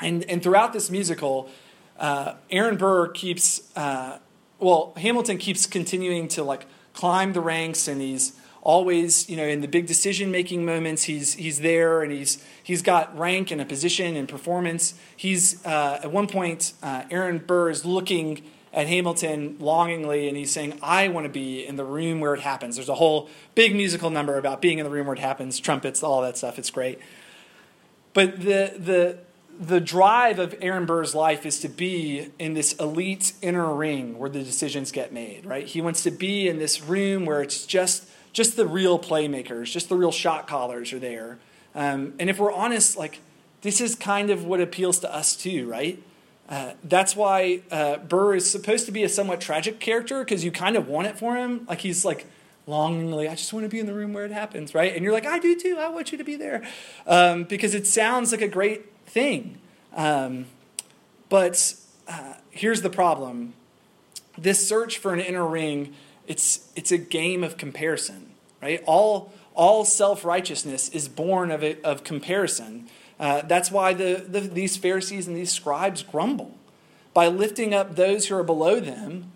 And, 0.00 0.24
and 0.24 0.42
throughout 0.42 0.72
this 0.72 0.90
musical, 0.90 1.50
uh, 1.98 2.34
Aaron 2.50 2.76
Burr 2.76 3.08
keeps, 3.08 3.76
uh, 3.76 4.18
well, 4.58 4.92
Hamilton 4.96 5.38
keeps 5.38 5.66
continuing 5.66 6.28
to 6.28 6.42
like 6.42 6.66
climb 6.94 7.32
the 7.32 7.40
ranks, 7.40 7.86
and 7.86 8.00
he's 8.00 8.32
always, 8.62 9.28
you 9.28 9.36
know, 9.36 9.44
in 9.44 9.60
the 9.60 9.68
big 9.68 9.86
decision 9.86 10.30
making 10.30 10.64
moments, 10.64 11.04
he's 11.04 11.34
he's 11.34 11.60
there, 11.60 12.02
and 12.02 12.12
he's 12.12 12.44
he's 12.62 12.82
got 12.82 13.16
rank 13.18 13.50
and 13.50 13.60
a 13.60 13.64
position 13.64 14.16
and 14.16 14.28
performance. 14.28 14.94
He's 15.16 15.64
uh, 15.64 16.00
at 16.02 16.12
one 16.12 16.26
point, 16.26 16.72
uh, 16.82 17.04
Aaron 17.10 17.38
Burr 17.38 17.70
is 17.70 17.84
looking 17.84 18.42
at 18.72 18.86
Hamilton 18.86 19.56
longingly, 19.58 20.28
and 20.28 20.36
he's 20.36 20.52
saying, 20.52 20.78
"I 20.82 21.08
want 21.08 21.24
to 21.24 21.32
be 21.32 21.66
in 21.66 21.76
the 21.76 21.84
room 21.84 22.20
where 22.20 22.34
it 22.34 22.40
happens." 22.40 22.76
There's 22.76 22.88
a 22.88 22.94
whole 22.94 23.28
big 23.54 23.74
musical 23.74 24.10
number 24.10 24.36
about 24.38 24.60
being 24.60 24.78
in 24.78 24.84
the 24.84 24.90
room 24.90 25.06
where 25.06 25.14
it 25.14 25.20
happens, 25.20 25.58
trumpets, 25.58 26.02
all 26.02 26.22
that 26.22 26.36
stuff. 26.36 26.58
It's 26.58 26.70
great. 26.70 26.98
But 28.12 28.40
the 28.40 28.74
the 28.76 29.18
the 29.60 29.80
drive 29.80 30.38
of 30.38 30.54
Aaron 30.60 30.86
Burr's 30.86 31.14
life 31.14 31.44
is 31.44 31.58
to 31.60 31.68
be 31.68 32.28
in 32.38 32.54
this 32.54 32.74
elite 32.74 33.32
inner 33.42 33.74
ring 33.74 34.16
where 34.18 34.30
the 34.30 34.42
decisions 34.44 34.92
get 34.92 35.12
made, 35.12 35.44
right? 35.44 35.66
He 35.66 35.80
wants 35.80 36.04
to 36.04 36.12
be 36.12 36.48
in 36.48 36.58
this 36.58 36.80
room 36.80 37.26
where 37.26 37.42
it's 37.42 37.66
just 37.66 38.08
just 38.32 38.56
the 38.56 38.66
real 38.66 38.98
playmakers, 38.98 39.72
just 39.72 39.88
the 39.88 39.96
real 39.96 40.12
shot 40.12 40.46
callers 40.46 40.92
are 40.92 40.98
there. 40.98 41.38
Um, 41.74 42.14
and 42.18 42.30
if 42.30 42.38
we're 42.38 42.52
honest, 42.52 42.96
like 42.96 43.20
this 43.62 43.80
is 43.80 43.94
kind 43.94 44.30
of 44.30 44.44
what 44.44 44.60
appeals 44.60 44.98
to 45.00 45.14
us 45.14 45.36
too, 45.36 45.68
right? 45.68 46.02
Uh, 46.48 46.72
that's 46.82 47.14
why 47.14 47.60
uh, 47.70 47.98
Burr 47.98 48.36
is 48.36 48.50
supposed 48.50 48.86
to 48.86 48.92
be 48.92 49.02
a 49.02 49.08
somewhat 49.08 49.40
tragic 49.40 49.80
character 49.80 50.24
because 50.24 50.44
you 50.44 50.50
kind 50.50 50.76
of 50.76 50.88
want 50.88 51.06
it 51.06 51.18
for 51.18 51.36
him. 51.36 51.66
Like 51.68 51.80
he's 51.80 52.04
like 52.04 52.26
longingly, 52.66 53.28
I 53.28 53.34
just 53.34 53.52
want 53.52 53.64
to 53.64 53.68
be 53.68 53.80
in 53.80 53.86
the 53.86 53.94
room 53.94 54.12
where 54.12 54.24
it 54.24 54.30
happens, 54.30 54.74
right? 54.74 54.94
And 54.94 55.02
you're 55.02 55.12
like, 55.12 55.26
I 55.26 55.38
do 55.38 55.58
too. 55.58 55.76
I 55.78 55.88
want 55.88 56.12
you 56.12 56.18
to 56.18 56.24
be 56.24 56.36
there 56.36 56.66
um, 57.06 57.44
because 57.44 57.74
it 57.74 57.86
sounds 57.86 58.32
like 58.32 58.40
a 58.40 58.48
great 58.48 58.86
thing. 59.06 59.58
Um, 59.94 60.46
but 61.28 61.74
uh, 62.06 62.34
here's 62.50 62.82
the 62.82 62.90
problem 62.90 63.54
this 64.36 64.66
search 64.66 64.98
for 64.98 65.12
an 65.12 65.20
inner 65.20 65.46
ring, 65.46 65.94
it's, 66.28 66.70
it's 66.76 66.92
a 66.92 66.98
game 66.98 67.42
of 67.42 67.56
comparison, 67.56 68.30
right? 68.62 68.82
All, 68.86 69.32
all 69.54 69.84
self 69.84 70.24
righteousness 70.24 70.88
is 70.90 71.08
born 71.08 71.50
of, 71.50 71.64
it, 71.64 71.82
of 71.82 72.04
comparison. 72.04 72.88
Uh, 73.18 73.42
that's 73.42 73.72
why 73.72 73.94
the, 73.94 74.24
the, 74.28 74.40
these 74.40 74.76
Pharisees 74.76 75.26
and 75.26 75.36
these 75.36 75.50
scribes 75.50 76.04
grumble. 76.04 76.56
By 77.14 77.26
lifting 77.26 77.74
up 77.74 77.96
those 77.96 78.28
who 78.28 78.36
are 78.36 78.44
below 78.44 78.78
them 78.78 79.32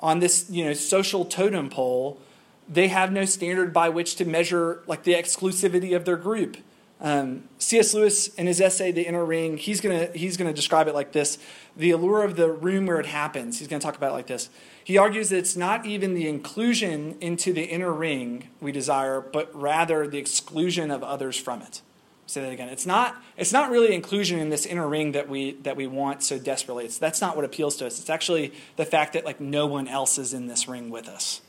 on 0.00 0.20
this 0.20 0.48
you 0.48 0.64
know, 0.64 0.72
social 0.72 1.24
totem 1.26 1.68
pole, 1.68 2.20
they 2.68 2.88
have 2.88 3.12
no 3.12 3.24
standard 3.24 3.72
by 3.72 3.88
which 3.88 4.16
to 4.16 4.24
measure 4.24 4.82
like 4.86 5.02
the 5.02 5.14
exclusivity 5.14 5.94
of 5.94 6.04
their 6.04 6.16
group. 6.16 6.56
Um, 7.00 7.44
C.S. 7.58 7.94
Lewis, 7.94 8.28
in 8.34 8.46
his 8.46 8.60
essay 8.60 8.90
*The 8.90 9.02
Inner 9.06 9.24
Ring*, 9.24 9.56
he's 9.56 9.80
gonna 9.80 10.06
he's 10.14 10.36
gonna 10.36 10.52
describe 10.52 10.88
it 10.88 10.94
like 10.94 11.12
this: 11.12 11.38
the 11.76 11.92
allure 11.92 12.24
of 12.24 12.36
the 12.36 12.50
room 12.50 12.86
where 12.86 12.98
it 12.98 13.06
happens. 13.06 13.58
He's 13.58 13.68
gonna 13.68 13.80
talk 13.80 13.96
about 13.96 14.10
it 14.10 14.14
like 14.14 14.26
this. 14.26 14.50
He 14.82 14.98
argues 14.98 15.28
that 15.28 15.38
it's 15.38 15.56
not 15.56 15.86
even 15.86 16.14
the 16.14 16.26
inclusion 16.26 17.16
into 17.20 17.52
the 17.52 17.62
inner 17.62 17.92
ring 17.92 18.48
we 18.60 18.72
desire, 18.72 19.20
but 19.20 19.54
rather 19.54 20.08
the 20.08 20.18
exclusion 20.18 20.90
of 20.90 21.04
others 21.04 21.36
from 21.36 21.62
it. 21.62 21.82
say 22.26 22.40
that 22.40 22.52
again. 22.52 22.68
It's 22.68 22.86
not 22.86 23.22
it's 23.36 23.52
not 23.52 23.70
really 23.70 23.94
inclusion 23.94 24.40
in 24.40 24.48
this 24.48 24.66
inner 24.66 24.88
ring 24.88 25.12
that 25.12 25.28
we 25.28 25.52
that 25.62 25.76
we 25.76 25.86
want 25.86 26.24
so 26.24 26.36
desperately. 26.36 26.84
It's, 26.84 26.98
that's 26.98 27.20
not 27.20 27.36
what 27.36 27.44
appeals 27.44 27.76
to 27.76 27.86
us. 27.86 28.00
It's 28.00 28.10
actually 28.10 28.52
the 28.74 28.84
fact 28.84 29.12
that 29.12 29.24
like 29.24 29.38
no 29.38 29.66
one 29.66 29.86
else 29.86 30.18
is 30.18 30.34
in 30.34 30.48
this 30.48 30.66
ring 30.66 30.90
with 30.90 31.06
us. 31.06 31.42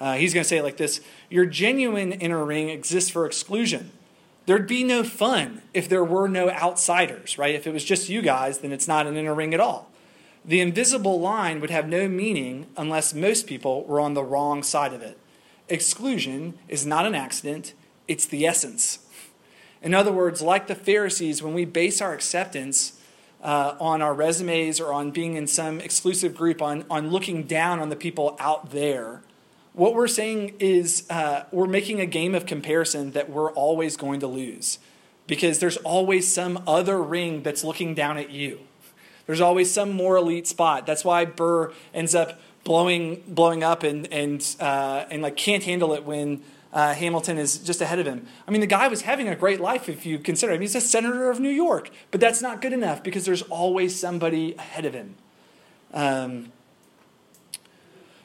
Uh, 0.00 0.14
he's 0.14 0.34
going 0.34 0.42
to 0.42 0.48
say 0.48 0.58
it 0.58 0.64
like 0.64 0.78
this: 0.78 1.00
Your 1.30 1.46
genuine 1.46 2.10
inner 2.12 2.44
ring 2.44 2.70
exists 2.70 3.08
for 3.08 3.24
exclusion 3.24 3.92
There'd 4.46 4.68
be 4.68 4.84
no 4.84 5.02
fun 5.02 5.62
if 5.74 5.88
there 5.88 6.04
were 6.04 6.28
no 6.28 6.50
outsiders, 6.50 7.36
right? 7.36 7.54
If 7.54 7.66
it 7.66 7.72
was 7.72 7.84
just 7.84 8.08
you 8.08 8.22
guys, 8.22 8.58
then 8.58 8.72
it's 8.72 8.88
not 8.88 9.06
an 9.06 9.16
inner 9.16 9.34
ring 9.34 9.52
at 9.52 9.60
all. 9.60 9.90
The 10.44 10.60
invisible 10.60 11.18
line 11.20 11.60
would 11.60 11.70
have 11.70 11.88
no 11.88 12.08
meaning 12.08 12.66
unless 12.76 13.12
most 13.12 13.48
people 13.48 13.84
were 13.84 13.98
on 13.98 14.14
the 14.14 14.22
wrong 14.22 14.62
side 14.62 14.92
of 14.92 15.02
it. 15.02 15.18
Exclusion 15.68 16.54
is 16.68 16.86
not 16.86 17.06
an 17.06 17.16
accident, 17.16 17.74
it's 18.06 18.26
the 18.26 18.46
essence. 18.46 19.00
In 19.82 19.92
other 19.92 20.12
words, 20.12 20.40
like 20.40 20.68
the 20.68 20.76
Pharisees, 20.76 21.42
when 21.42 21.52
we 21.52 21.64
base 21.64 22.00
our 22.00 22.14
acceptance 22.14 23.00
uh, 23.42 23.74
on 23.80 24.00
our 24.00 24.14
resumes 24.14 24.80
or 24.80 24.92
on 24.92 25.10
being 25.10 25.34
in 25.34 25.48
some 25.48 25.80
exclusive 25.80 26.36
group, 26.36 26.62
on, 26.62 26.84
on 26.88 27.10
looking 27.10 27.42
down 27.42 27.80
on 27.80 27.88
the 27.88 27.96
people 27.96 28.36
out 28.38 28.70
there, 28.70 29.22
what 29.76 29.94
we're 29.94 30.08
saying 30.08 30.54
is 30.58 31.04
uh, 31.10 31.44
we're 31.52 31.66
making 31.66 32.00
a 32.00 32.06
game 32.06 32.34
of 32.34 32.46
comparison 32.46 33.12
that 33.12 33.28
we're 33.28 33.52
always 33.52 33.96
going 33.98 34.20
to 34.20 34.26
lose 34.26 34.78
because 35.26 35.58
there's 35.58 35.76
always 35.78 36.32
some 36.32 36.62
other 36.66 37.02
ring 37.02 37.42
that's 37.42 37.62
looking 37.62 37.94
down 37.94 38.16
at 38.16 38.30
you. 38.30 38.60
There's 39.26 39.40
always 39.40 39.70
some 39.70 39.92
more 39.92 40.16
elite 40.16 40.46
spot. 40.46 40.86
That's 40.86 41.04
why 41.04 41.26
Burr 41.26 41.72
ends 41.92 42.14
up 42.14 42.40
blowing 42.64 43.22
blowing 43.28 43.62
up 43.62 43.82
and 43.82 44.10
and 44.10 44.56
uh, 44.60 45.04
and 45.10 45.20
like 45.20 45.36
can't 45.36 45.62
handle 45.62 45.92
it 45.92 46.04
when 46.04 46.42
uh, 46.72 46.94
Hamilton 46.94 47.36
is 47.36 47.58
just 47.58 47.82
ahead 47.82 47.98
of 47.98 48.06
him. 48.06 48.26
I 48.48 48.52
mean, 48.52 48.62
the 48.62 48.66
guy 48.66 48.88
was 48.88 49.02
having 49.02 49.28
a 49.28 49.36
great 49.36 49.60
life 49.60 49.90
if 49.90 50.06
you 50.06 50.18
consider 50.18 50.54
him. 50.54 50.62
He's 50.62 50.74
a 50.74 50.80
senator 50.80 51.30
of 51.30 51.38
New 51.38 51.50
York, 51.50 51.90
but 52.10 52.20
that's 52.20 52.40
not 52.40 52.62
good 52.62 52.72
enough 52.72 53.02
because 53.02 53.26
there's 53.26 53.42
always 53.42 53.98
somebody 53.98 54.54
ahead 54.54 54.86
of 54.86 54.94
him. 54.94 55.16
Um, 55.92 56.52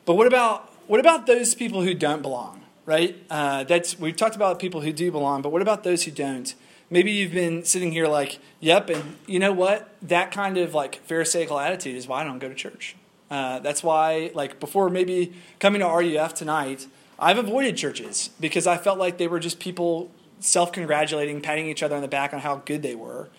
but 0.05 0.15
what 0.15 0.27
about 0.27 0.71
what 0.91 1.00
about 1.00 1.25
those 1.25 1.55
people 1.55 1.83
who 1.83 1.93
don't 1.93 2.21
belong, 2.21 2.63
right? 2.86 3.15
Uh, 3.29 3.63
that's 3.63 3.98
we've 3.98 4.17
talked 4.17 4.36
about 4.36 4.60
people 4.60 4.81
who 4.81 4.91
do 4.91 5.10
belong, 5.10 5.41
but 5.41 5.50
what 5.50 5.62
about 5.62 5.86
those 5.86 6.03
who 6.03 6.12
don't? 6.12 6.53
Maybe 6.89 7.12
you've 7.12 7.31
been 7.31 7.63
sitting 7.63 7.93
here 7.93 8.10
like, 8.10 8.39
yep, 8.60 8.89
and 8.89 9.15
you 9.25 9.39
know 9.39 9.53
what? 9.53 9.95
That 10.01 10.31
kind 10.31 10.57
of 10.57 10.74
like 10.74 10.95
Pharisaical 11.05 11.57
attitude 11.57 11.95
is 11.95 12.10
why 12.10 12.19
I 12.19 12.24
don't 12.25 12.39
go 12.39 12.50
to 12.50 12.53
church. 12.53 12.98
Uh, 13.29 13.60
that's 13.60 13.81
why, 13.81 14.31
like, 14.33 14.60
before 14.60 14.89
maybe 14.89 15.31
coming 15.60 15.79
to 15.79 15.88
RUF 15.88 16.33
tonight, 16.33 16.88
I've 17.17 17.38
avoided 17.38 17.77
churches 17.77 18.29
because 18.41 18.67
I 18.67 18.75
felt 18.75 19.00
like 19.00 19.17
they 19.17 19.29
were 19.29 19.39
just 19.39 19.62
people 19.62 20.12
self 20.41 20.74
congratulating, 20.74 21.39
patting 21.39 21.67
each 21.67 21.81
other 21.83 21.95
on 21.95 22.01
the 22.01 22.10
back 22.10 22.33
on 22.33 22.41
how 22.41 22.63
good 22.65 22.81
they 22.81 22.95
were. 22.95 23.29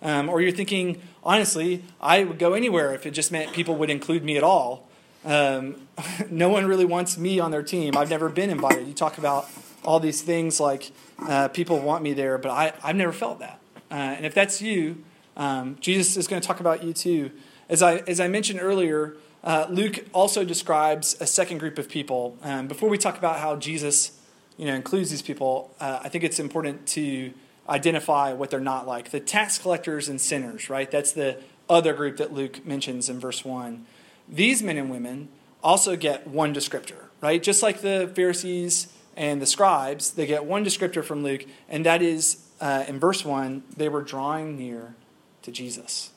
Um, 0.00 0.28
or 0.28 0.40
you're 0.40 0.52
thinking, 0.52 1.02
honestly, 1.24 1.82
I 2.00 2.22
would 2.22 2.38
go 2.38 2.54
anywhere 2.54 2.94
if 2.94 3.04
it 3.04 3.10
just 3.10 3.32
meant 3.32 3.52
people 3.52 3.74
would 3.74 3.90
include 3.90 4.22
me 4.22 4.36
at 4.36 4.44
all. 4.44 4.86
Um, 5.24 5.88
no 6.30 6.48
one 6.48 6.66
really 6.66 6.84
wants 6.84 7.18
me 7.18 7.40
on 7.40 7.50
their 7.50 7.62
team. 7.62 7.96
I've 7.96 8.10
never 8.10 8.28
been 8.28 8.50
invited. 8.50 8.86
You 8.86 8.94
talk 8.94 9.18
about 9.18 9.48
all 9.84 10.00
these 10.00 10.22
things 10.22 10.60
like 10.60 10.92
uh, 11.18 11.48
people 11.48 11.78
want 11.78 12.02
me 12.02 12.12
there, 12.12 12.38
but 12.38 12.50
I, 12.50 12.72
I've 12.82 12.96
never 12.96 13.12
felt 13.12 13.38
that. 13.40 13.60
Uh, 13.90 13.94
and 13.94 14.26
if 14.26 14.34
that's 14.34 14.60
you, 14.60 15.04
um, 15.36 15.76
Jesus 15.80 16.16
is 16.16 16.28
going 16.28 16.40
to 16.40 16.46
talk 16.46 16.60
about 16.60 16.84
you 16.84 16.92
too. 16.92 17.30
As 17.68 17.82
I, 17.82 17.96
as 17.98 18.20
I 18.20 18.28
mentioned 18.28 18.60
earlier, 18.60 19.16
uh, 19.42 19.66
Luke 19.70 20.04
also 20.12 20.44
describes 20.44 21.16
a 21.20 21.26
second 21.26 21.58
group 21.58 21.78
of 21.78 21.88
people. 21.88 22.36
Um, 22.42 22.68
before 22.68 22.88
we 22.88 22.98
talk 22.98 23.16
about 23.16 23.38
how 23.38 23.56
Jesus 23.56 24.18
you 24.56 24.66
know, 24.66 24.74
includes 24.74 25.10
these 25.10 25.22
people, 25.22 25.74
uh, 25.80 26.00
I 26.02 26.08
think 26.08 26.24
it's 26.24 26.38
important 26.38 26.86
to 26.88 27.32
identify 27.68 28.32
what 28.32 28.50
they're 28.50 28.60
not 28.60 28.86
like. 28.86 29.10
The 29.10 29.20
tax 29.20 29.56
collectors 29.56 30.08
and 30.08 30.20
sinners, 30.20 30.68
right? 30.68 30.90
That's 30.90 31.12
the 31.12 31.38
other 31.68 31.94
group 31.94 32.16
that 32.18 32.32
Luke 32.32 32.66
mentions 32.66 33.08
in 33.08 33.20
verse 33.20 33.44
1. 33.44 33.86
These 34.30 34.62
men 34.62 34.78
and 34.78 34.90
women 34.90 35.28
also 35.62 35.96
get 35.96 36.26
one 36.26 36.54
descriptor, 36.54 37.06
right? 37.20 37.42
Just 37.42 37.62
like 37.62 37.80
the 37.80 38.10
Pharisees 38.14 38.88
and 39.16 39.42
the 39.42 39.46
scribes, 39.46 40.12
they 40.12 40.26
get 40.26 40.44
one 40.44 40.64
descriptor 40.64 41.04
from 41.04 41.24
Luke, 41.24 41.44
and 41.68 41.84
that 41.84 42.00
is 42.00 42.46
uh, 42.60 42.84
in 42.86 43.00
verse 43.00 43.24
1 43.24 43.64
they 43.76 43.88
were 43.88 44.02
drawing 44.02 44.56
near 44.56 44.94
to 45.42 45.50
Jesus. 45.50 46.10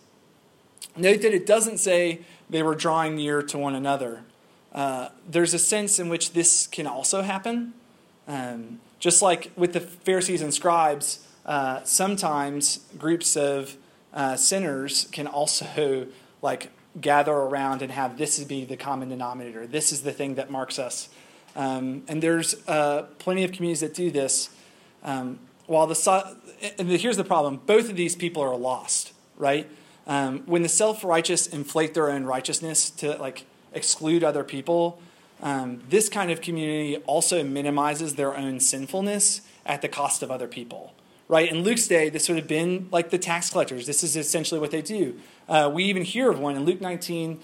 Note 0.95 1.21
that 1.21 1.33
it 1.33 1.47
doesn't 1.47 1.79
say 1.79 2.21
they 2.49 2.61
were 2.61 2.75
drawing 2.75 3.15
near 3.15 3.41
to 3.41 3.57
one 3.57 3.73
another. 3.73 4.23
Uh, 4.71 5.09
there's 5.27 5.53
a 5.53 5.59
sense 5.59 5.97
in 5.97 6.07
which 6.07 6.33
this 6.33 6.67
can 6.67 6.85
also 6.85 7.23
happen. 7.23 7.73
Um, 8.27 8.79
just 8.99 9.21
like 9.21 9.51
with 9.55 9.73
the 9.73 9.79
Pharisees 9.79 10.41
and 10.41 10.53
scribes, 10.53 11.27
uh, 11.45 11.83
sometimes 11.83 12.85
groups 12.97 13.35
of 13.35 13.75
uh, 14.13 14.35
sinners 14.35 15.07
can 15.11 15.25
also 15.25 16.07
like 16.41 16.69
gather 16.99 17.33
around 17.33 17.81
and 17.81 17.91
have 17.91 18.17
this 18.17 18.43
be 18.43 18.65
the 18.65 18.77
common 18.77 19.09
denominator. 19.09 19.65
This 19.65 19.91
is 19.91 20.03
the 20.03 20.11
thing 20.11 20.35
that 20.35 20.51
marks 20.51 20.77
us. 20.77 21.09
Um, 21.55 22.03
and 22.07 22.21
there's 22.21 22.55
uh, 22.67 23.03
plenty 23.19 23.43
of 23.43 23.51
communities 23.51 23.81
that 23.81 23.93
do 23.93 24.11
this. 24.11 24.49
Um, 25.03 25.39
while 25.65 25.87
the 25.87 26.37
and 26.77 26.89
here's 26.89 27.17
the 27.17 27.23
problem: 27.23 27.61
both 27.65 27.89
of 27.89 27.95
these 27.95 28.15
people 28.15 28.41
are 28.41 28.55
lost, 28.55 29.13
right? 29.37 29.69
Um, 30.05 30.39
when 30.45 30.63
the 30.63 30.69
self-righteous 30.69 31.47
inflate 31.47 31.93
their 31.93 32.09
own 32.09 32.25
righteousness 32.25 32.89
to 32.91 33.15
like 33.17 33.45
exclude 33.71 34.23
other 34.23 34.43
people, 34.43 35.01
um, 35.41 35.81
this 35.89 36.09
kind 36.09 36.31
of 36.31 36.41
community 36.41 36.97
also 37.05 37.43
minimizes 37.43 38.15
their 38.15 38.35
own 38.35 38.59
sinfulness 38.59 39.41
at 39.65 39.81
the 39.81 39.87
cost 39.87 40.21
of 40.21 40.29
other 40.29 40.47
people 40.47 40.93
right? 41.27 41.49
In 41.49 41.63
Luke's 41.63 41.87
day, 41.87 42.09
this 42.09 42.29
would 42.29 42.37
have 42.37 42.47
been 42.47 42.87
like 42.91 43.09
the 43.09 43.17
tax 43.17 43.49
collectors. 43.49 43.87
This 43.87 44.03
is 44.03 44.15
essentially 44.15 44.59
what 44.59 44.71
they 44.71 44.81
do. 44.81 45.19
Uh, 45.47 45.69
we 45.73 45.85
even 45.85 46.03
hear 46.03 46.29
of 46.31 46.39
one 46.39 46.55
in 46.55 46.65
Luke 46.65 46.81
19. 46.81 47.39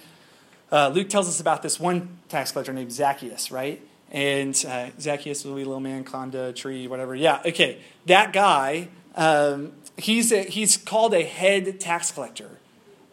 Uh, 0.72 0.90
Luke 0.90 1.10
tells 1.10 1.28
us 1.28 1.40
about 1.40 1.62
this 1.62 1.80
one 1.80 2.20
tax 2.30 2.52
collector 2.52 2.74
named 2.74 2.92
Zacchaeus, 2.92 3.52
right? 3.52 3.82
And 4.12 4.56
uh, 4.68 4.90
Zacchaeus 5.00 5.46
a 5.46 5.50
little 5.50 5.80
man, 5.80 6.04
climbed 6.04 6.36
a 6.36 6.54
tree, 6.54 6.88
whatever. 6.88 7.16
Yeah, 7.16 7.42
okay. 7.46 7.80
That 8.06 8.34
guy, 8.34 8.90
um, 9.16 9.74
he's, 9.98 10.32
a, 10.32 10.44
he's 10.44 10.78
called 10.78 11.14
a 11.14 11.24
head 11.24 11.80
tax 11.80 12.12
collector. 12.12 12.60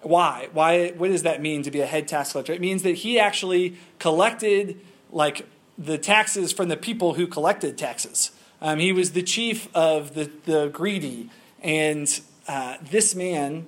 Why? 0.03 0.49
Why? 0.53 0.91
What 0.91 1.09
does 1.09 1.25
that 1.25 1.43
mean 1.43 1.63
to 1.63 1.71
be 1.71 1.81
a 1.81 1.87
head 1.87 2.07
tax 2.07 2.33
collector? 2.33 2.53
It 2.53 2.61
means 2.61 2.83
that 2.85 2.97
he 2.97 3.19
actually 3.19 3.77
collected 3.99 4.81
like 5.11 5.47
the 5.77 5.99
taxes 5.99 6.53
from 6.53 6.69
the 6.69 6.77
people 6.77 7.15
who 7.15 7.27
collected 7.27 7.77
taxes. 7.77 8.31
Um, 8.61 8.79
he 8.79 8.93
was 8.93 9.13
the 9.13 9.23
chief 9.23 9.69
of 9.75 10.15
the, 10.15 10.31
the 10.45 10.69
greedy. 10.69 11.31
And 11.63 12.21
uh, 12.49 12.77
this 12.91 13.15
man, 13.15 13.67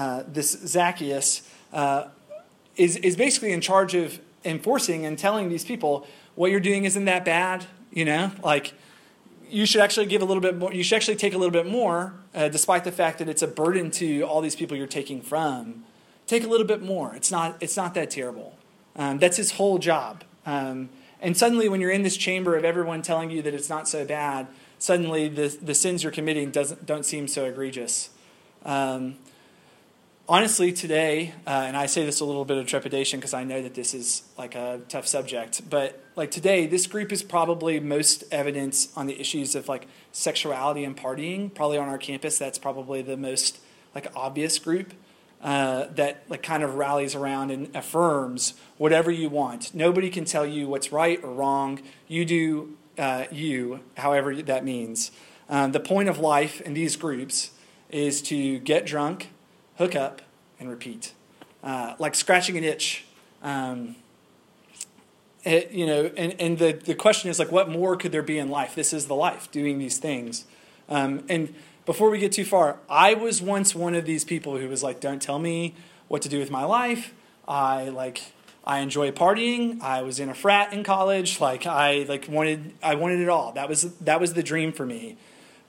uh, 0.00 0.22
this 0.26 0.52
Zacchaeus, 0.52 1.42
uh, 1.74 2.04
is, 2.76 2.96
is 2.96 3.16
basically 3.16 3.52
in 3.52 3.60
charge 3.60 3.94
of 3.94 4.18
enforcing 4.46 5.04
and 5.04 5.18
telling 5.18 5.50
these 5.50 5.64
people 5.64 6.06
what 6.36 6.50
you're 6.50 6.66
doing 6.70 6.86
isn't 6.86 7.04
that 7.04 7.22
bad. 7.24 7.66
You 7.92 8.06
know, 8.06 8.30
like 8.42 8.72
you 9.50 9.66
should 9.66 9.82
actually 9.82 10.06
give 10.06 10.22
a 10.22 10.24
little 10.24 10.40
bit 10.40 10.56
more, 10.56 10.72
you 10.72 10.82
should 10.82 10.96
actually 10.96 11.16
take 11.16 11.34
a 11.34 11.38
little 11.38 11.52
bit 11.52 11.66
more, 11.66 12.14
uh, 12.34 12.48
despite 12.48 12.84
the 12.84 12.92
fact 12.92 13.18
that 13.18 13.28
it's 13.28 13.42
a 13.42 13.46
burden 13.46 13.90
to 13.90 14.22
all 14.22 14.40
these 14.40 14.56
people 14.56 14.74
you're 14.74 14.86
taking 14.86 15.20
from. 15.20 15.84
Take 16.26 16.44
a 16.44 16.48
little 16.48 16.66
bit 16.66 16.80
more. 16.80 17.14
It's 17.14 17.30
not, 17.30 17.56
it's 17.60 17.76
not 17.76 17.92
that 17.94 18.10
terrible. 18.10 18.56
Um, 18.96 19.18
that's 19.18 19.36
his 19.36 19.52
whole 19.52 19.78
job. 19.78 20.24
Um, 20.46 20.88
and 21.20 21.36
suddenly, 21.36 21.68
when 21.68 21.82
you're 21.82 21.90
in 21.90 22.04
this 22.04 22.16
chamber 22.16 22.56
of 22.56 22.64
everyone 22.64 23.02
telling 23.02 23.30
you 23.30 23.42
that 23.42 23.52
it's 23.52 23.68
not 23.68 23.86
so 23.86 24.06
bad, 24.06 24.46
suddenly 24.78 25.28
the, 25.28 25.48
the 25.60 25.74
sins 25.74 26.02
you're 26.04 26.12
committing 26.12 26.50
doesn't, 26.50 26.86
don't 26.86 27.04
seem 27.04 27.28
so 27.28 27.44
egregious. 27.44 28.08
Um, 28.64 29.16
honestly, 30.30 30.72
today, 30.72 31.34
uh, 31.44 31.64
and 31.66 31.76
I 31.76 31.86
say 31.86 32.06
this 32.06 32.20
a 32.20 32.24
little 32.24 32.44
bit 32.44 32.56
of 32.56 32.66
trepidation 32.66 33.18
because 33.18 33.34
I 33.34 33.42
know 33.42 33.60
that 33.60 33.74
this 33.74 33.92
is 33.92 34.22
like 34.38 34.54
a 34.54 34.80
tough 34.88 35.08
subject, 35.08 35.68
but 35.68 36.02
like 36.14 36.30
today, 36.30 36.68
this 36.68 36.86
group 36.86 37.10
is 37.10 37.24
probably 37.24 37.80
most 37.80 38.22
evidence 38.30 38.96
on 38.96 39.08
the 39.08 39.20
issues 39.20 39.56
of 39.56 39.68
like 39.68 39.88
sexuality 40.12 40.84
and 40.84 40.96
partying. 40.96 41.52
Probably 41.52 41.78
on 41.78 41.88
our 41.88 41.98
campus, 41.98 42.38
that's 42.38 42.58
probably 42.58 43.02
the 43.02 43.16
most 43.16 43.58
like 43.92 44.06
obvious 44.14 44.60
group 44.60 44.94
uh, 45.42 45.86
that 45.96 46.22
like 46.28 46.44
kind 46.44 46.62
of 46.62 46.76
rallies 46.76 47.16
around 47.16 47.50
and 47.50 47.74
affirms 47.74 48.54
whatever 48.78 49.10
you 49.10 49.28
want. 49.28 49.74
Nobody 49.74 50.10
can 50.10 50.24
tell 50.24 50.46
you 50.46 50.68
what's 50.68 50.92
right 50.92 51.22
or 51.24 51.32
wrong. 51.32 51.80
You 52.06 52.24
do 52.24 52.76
uh, 52.96 53.24
you, 53.32 53.80
however 53.96 54.40
that 54.42 54.64
means. 54.64 55.10
Um, 55.48 55.72
the 55.72 55.80
point 55.80 56.08
of 56.08 56.20
life 56.20 56.60
in 56.60 56.74
these 56.74 56.94
groups 56.94 57.50
is 57.88 58.22
to 58.22 58.60
get 58.60 58.86
drunk, 58.86 59.30
hook 59.80 59.96
up, 59.96 60.20
and 60.58 60.68
repeat. 60.68 61.14
Uh, 61.64 61.94
like 61.98 62.14
scratching 62.14 62.58
an 62.58 62.64
itch. 62.64 63.06
Um, 63.42 63.96
it, 65.42 65.70
you 65.70 65.86
know, 65.86 66.10
and, 66.18 66.38
and 66.38 66.58
the, 66.58 66.72
the 66.72 66.94
question 66.94 67.30
is 67.30 67.38
like, 67.38 67.50
what 67.50 67.70
more 67.70 67.96
could 67.96 68.12
there 68.12 68.22
be 68.22 68.38
in 68.38 68.50
life? 68.50 68.74
This 68.74 68.92
is 68.92 69.06
the 69.06 69.14
life, 69.14 69.50
doing 69.50 69.78
these 69.78 69.96
things. 69.96 70.44
Um, 70.90 71.24
and 71.30 71.54
before 71.86 72.10
we 72.10 72.18
get 72.18 72.30
too 72.30 72.44
far, 72.44 72.78
I 72.90 73.14
was 73.14 73.40
once 73.40 73.74
one 73.74 73.94
of 73.94 74.04
these 74.04 74.22
people 74.22 74.58
who 74.58 74.68
was 74.68 74.82
like, 74.82 75.00
don't 75.00 75.22
tell 75.22 75.38
me 75.38 75.74
what 76.08 76.20
to 76.22 76.28
do 76.28 76.38
with 76.38 76.50
my 76.50 76.64
life. 76.64 77.14
I 77.48 77.88
like 77.88 78.32
I 78.66 78.80
enjoy 78.80 79.12
partying. 79.12 79.80
I 79.80 80.02
was 80.02 80.20
in 80.20 80.28
a 80.28 80.34
frat 80.34 80.74
in 80.74 80.84
college. 80.84 81.40
Like 81.40 81.66
I 81.66 82.04
like 82.06 82.28
wanted 82.28 82.74
I 82.82 82.96
wanted 82.96 83.20
it 83.20 83.30
all. 83.30 83.52
That 83.52 83.68
was 83.68 83.94
that 83.94 84.20
was 84.20 84.34
the 84.34 84.42
dream 84.42 84.72
for 84.72 84.84
me. 84.84 85.16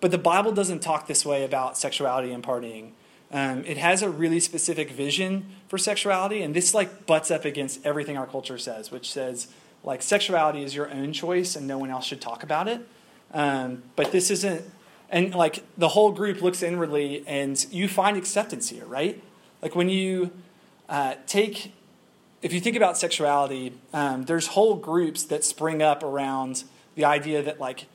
But 0.01 0.11
the 0.11 0.17
Bible 0.17 0.51
doesn't 0.51 0.81
talk 0.81 1.07
this 1.07 1.25
way 1.25 1.45
about 1.45 1.77
sexuality 1.77 2.33
and 2.33 2.43
partying. 2.43 2.91
Um, 3.31 3.63
it 3.65 3.77
has 3.77 4.01
a 4.01 4.09
really 4.09 4.39
specific 4.39 4.91
vision 4.91 5.45
for 5.69 5.77
sexuality, 5.77 6.41
and 6.41 6.53
this 6.53 6.73
like 6.73 7.05
butts 7.05 7.31
up 7.31 7.45
against 7.45 7.85
everything 7.85 8.17
our 8.17 8.27
culture 8.27 8.57
says, 8.57 8.91
which 8.91 9.11
says 9.11 9.47
like 9.83 10.01
sexuality 10.01 10.63
is 10.63 10.75
your 10.75 10.91
own 10.91 11.13
choice 11.13 11.55
and 11.55 11.67
no 11.67 11.77
one 11.77 11.89
else 11.89 12.05
should 12.05 12.21
talk 12.21 12.43
about 12.43 12.67
it. 12.67 12.87
Um, 13.33 13.83
but 13.95 14.11
this 14.11 14.29
isn't 14.29 14.63
and 15.11 15.35
like 15.35 15.63
the 15.77 15.89
whole 15.89 16.11
group 16.11 16.41
looks 16.41 16.63
inwardly 16.63 17.23
and 17.27 17.67
you 17.69 17.87
find 17.87 18.17
acceptance 18.17 18.69
here 18.69 18.85
right 18.85 19.21
like 19.61 19.75
when 19.75 19.89
you 19.89 20.31
uh, 20.89 21.15
take 21.27 21.73
if 22.41 22.53
you 22.53 22.59
think 22.59 22.75
about 22.75 22.97
sexuality 22.97 23.73
um, 23.93 24.23
there's 24.23 24.47
whole 24.47 24.75
groups 24.75 25.23
that 25.25 25.43
spring 25.43 25.81
up 25.81 26.01
around 26.01 26.63
the 26.95 27.05
idea 27.05 27.43
that 27.43 27.59
like 27.59 27.85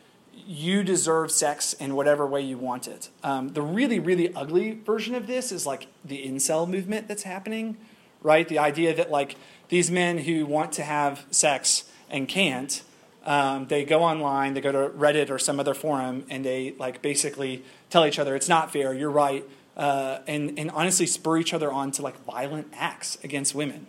you 0.47 0.83
deserve 0.83 1.31
sex 1.31 1.73
in 1.75 1.95
whatever 1.95 2.27
way 2.27 2.41
you 2.41 2.57
want 2.57 2.87
it 2.87 3.09
um, 3.23 3.49
the 3.51 3.63
really 3.63 3.99
really 3.99 4.35
ugly 4.35 4.73
version 4.73 5.15
of 5.15 5.27
this 5.27 5.51
is 5.53 5.67
like 5.67 5.87
the 6.05 6.27
incel 6.27 6.69
movement 6.69 7.09
that's 7.09 7.25
happening 7.25 7.77
right 8.23 8.49
the 8.49 8.59
idea 8.59 8.95
that 8.95 9.11
like 9.11 9.37
these 9.69 9.91
men 9.91 10.19
who 10.19 10.47
want 10.47 10.73
to 10.73 10.83
have 10.83 11.25
sex 11.31 11.85
and 12.09 12.29
can't 12.29 12.83
um, 13.27 13.67
they 13.67 13.85
go 13.85 14.05
online, 14.05 14.55
they 14.55 14.61
go 14.61 14.71
to 14.71 14.89
Reddit 14.97 15.31
or 15.31 15.39
some 15.39 15.59
other 15.59 15.75
forum, 15.75 16.25
and 16.31 16.45
they 16.45 16.75
like 16.79 17.03
basically 17.03 17.65
tell 17.91 18.07
each 18.07 18.21
other 18.21 18.37
it's 18.37 18.49
not 18.49 18.73
fair, 18.73 18.95
you're 18.95 19.11
right, 19.11 19.45
uh, 19.77 20.21
and 20.29 20.57
and 20.57 20.71
honestly 20.71 21.07
spur 21.07 21.37
each 21.37 21.53
other 21.53 21.71
on 21.71 21.91
to 21.93 22.03
like 22.03 22.25
violent 22.25 22.69
acts 22.73 23.19
against 23.25 23.53
women. 23.55 23.89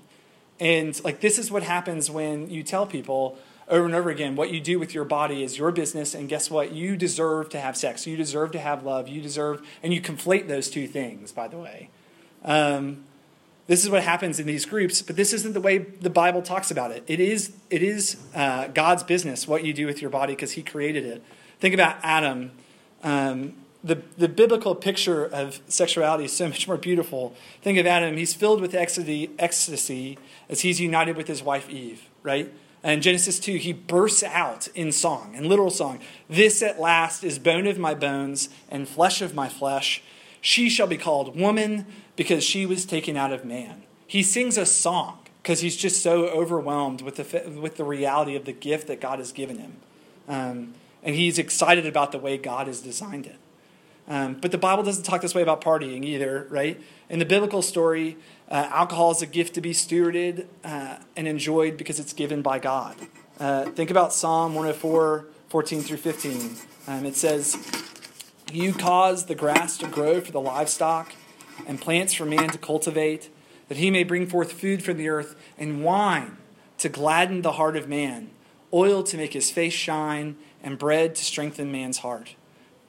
And 0.60 1.02
like 1.04 1.22
this 1.22 1.38
is 1.38 1.52
what 1.52 1.62
happens 1.62 2.10
when 2.10 2.50
you 2.50 2.63
tell 2.63 2.88
people 2.88 3.38
over 3.70 3.86
and 3.86 3.96
over 3.96 4.10
again 4.10 4.36
what 4.36 4.52
you 4.52 4.60
do 4.60 4.80
with 4.80 4.94
your 4.94 5.06
body 5.06 5.44
is 5.44 5.58
your 5.58 5.72
business, 5.72 6.14
and 6.14 6.30
guess 6.30 6.50
what? 6.50 6.72
You 6.72 6.96
deserve 6.96 7.50
to 7.50 7.60
have 7.60 7.76
sex, 7.76 8.08
you 8.08 8.18
deserve 8.18 8.52
to 8.52 8.60
have 8.60 8.84
love, 8.84 9.08
you 9.08 9.22
deserve, 9.22 9.66
and 9.84 9.94
you 9.94 10.02
conflate 10.02 10.48
those 10.48 10.70
two 10.70 10.88
things. 10.88 11.32
By 11.32 11.48
the 11.48 11.58
way. 11.58 11.90
Um, 12.44 13.04
this 13.68 13.84
is 13.84 13.90
what 13.90 14.02
happens 14.02 14.40
in 14.40 14.48
these 14.48 14.66
groups, 14.66 15.02
but 15.02 15.18
this 15.18 15.34
isn't 15.34 15.54
the 15.54 15.60
way 15.60 15.78
the 15.78 16.10
Bible 16.10 16.42
talks 16.42 16.72
about 16.72 16.92
it. 16.92 17.04
It 17.06 17.20
is, 17.20 17.52
it 17.70 17.84
is 17.84 18.16
uh, 18.34 18.68
God's 18.68 19.04
business 19.04 19.46
what 19.46 19.66
you 19.66 19.74
do 19.74 19.86
with 19.86 20.02
your 20.02 20.10
body 20.10 20.34
because 20.34 20.54
He 20.54 20.64
created 20.64 21.06
it. 21.06 21.22
Think 21.60 21.74
about 21.74 21.98
Adam. 22.02 22.52
Um, 23.04 23.56
the, 23.84 24.02
the 24.18 24.30
biblical 24.30 24.74
picture 24.74 25.26
of 25.26 25.60
sexuality 25.68 26.26
is 26.26 26.34
so 26.34 26.48
much 26.50 26.68
more 26.68 26.78
beautiful. 26.78 27.36
Think 27.62 27.78
of 27.78 27.86
Adam. 27.86 28.16
He's 28.16 28.34
filled 28.34 28.62
with 28.62 28.74
ecstasy, 28.74 29.32
ecstasy 29.38 30.18
as 30.50 30.62
he's 30.62 30.80
united 30.80 31.18
with 31.18 31.28
his 31.28 31.44
wife 31.44 31.70
Eve, 31.70 32.08
right? 32.24 32.52
And 32.88 33.04
Genesis 33.04 33.38
2, 33.41 33.58
he 33.58 33.73
bursts 33.73 34.23
out 34.23 34.69
in 34.69 34.93
song, 34.93 35.36
in 35.36 35.50
literal 35.50 35.69
song. 35.69 36.00
This 36.30 36.62
at 36.62 36.80
last 36.80 37.21
is 37.21 37.38
bone 37.38 37.67
of 37.67 37.78
my 37.78 37.93
bones 37.93 38.47
and 38.69 38.88
flesh 38.88 39.21
of 39.21 39.36
my 39.36 39.50
flesh. 39.50 40.02
She 40.39 40.69
shall 40.69 40.88
be 40.88 40.95
called 40.95 41.38
woman 41.38 41.86
because 42.15 42.45
she 42.45 42.65
was 42.65 42.86
taken 42.86 43.17
out 43.17 43.34
of 43.34 43.43
man. 43.43 43.84
He 44.08 44.23
sings 44.23 44.58
a 44.58 44.65
song 44.65 45.19
because 45.43 45.60
he's 45.60 45.76
just 45.76 46.02
so 46.02 46.28
overwhelmed 46.28 47.02
with 47.02 47.17
the, 47.17 47.60
with 47.60 47.76
the 47.76 47.84
reality 47.84 48.38
of 48.38 48.45
the 48.45 48.54
gift 48.54 48.88
that 48.88 49.02
God 49.02 49.19
has 49.19 49.34
given 49.34 49.58
him. 49.58 49.76
Um, 50.30 50.73
and 51.04 51.13
he's 51.13 51.38
excited 51.38 51.86
about 51.86 52.13
the 52.13 52.19
way 52.19 52.38
God 52.38 52.67
has 52.67 52.80
designed 52.80 53.26
it. 53.26 53.36
Um, 54.08 54.36
but 54.36 54.52
the 54.52 54.58
Bible 54.58 54.84
doesn't 54.84 55.04
talk 55.04 55.22
this 55.22 55.36
way 55.36 55.41
about 55.41 55.62
partying 55.62 56.06
either, 56.06 56.48
right? 56.50 56.82
In 57.10 57.20
the 57.20 57.26
biblical 57.26 57.62
story, 57.62 58.17
uh, 58.50 58.70
alcohol 58.72 59.12
is 59.12 59.22
a 59.22 59.26
gift 59.26 59.56
to 59.56 59.62
be 59.62 59.72
stewarded 59.72 60.46
uh, 60.63 60.98
and 61.15 61.28
enjoyed 61.28 61.78
because 61.78 62.00
it's 62.00 62.13
given 62.13 62.41
by 62.41 62.60
God. 62.60 62.96
Uh, 63.39 63.65
think 63.65 63.91
about 63.91 64.13
Psalm 64.13 64.56
104, 64.56 65.28
14 65.50 65.82
through 65.82 65.98
15. 65.98 66.56
Um, 66.88 67.06
it 67.06 67.15
says, 67.15 67.58
You 68.52 68.74
cause 68.74 69.26
the 69.26 69.36
grass 69.36 69.78
to 69.80 69.88
grow 69.88 70.22
for 70.22 70.32
the 70.32 70.41
livestock 70.41 71.13
and 71.67 71.82
plants 71.82 72.13
for 72.13 72.26
man 72.26 72.50
to 72.50 72.58
cultivate, 72.58 73.30
that 73.67 73.78
he 73.78 73.91
may 73.91 74.04
bring 74.04 74.26
forth 74.26 74.54
food 74.54 74.84
from 74.84 74.98
the 74.98 75.10
earth, 75.10 75.36
and 75.58 75.84
wine 75.84 76.38
to 76.78 76.88
gladden 76.88 77.41
the 77.41 77.54
heart 77.54 77.76
of 77.76 77.89
man, 77.89 78.30
oil 78.74 79.04
to 79.04 79.17
make 79.17 79.34
his 79.34 79.52
face 79.52 79.74
shine, 79.74 80.38
and 80.63 80.78
bread 80.78 81.15
to 81.15 81.26
strengthen 81.26 81.72
man's 81.72 82.00
heart. 82.00 82.36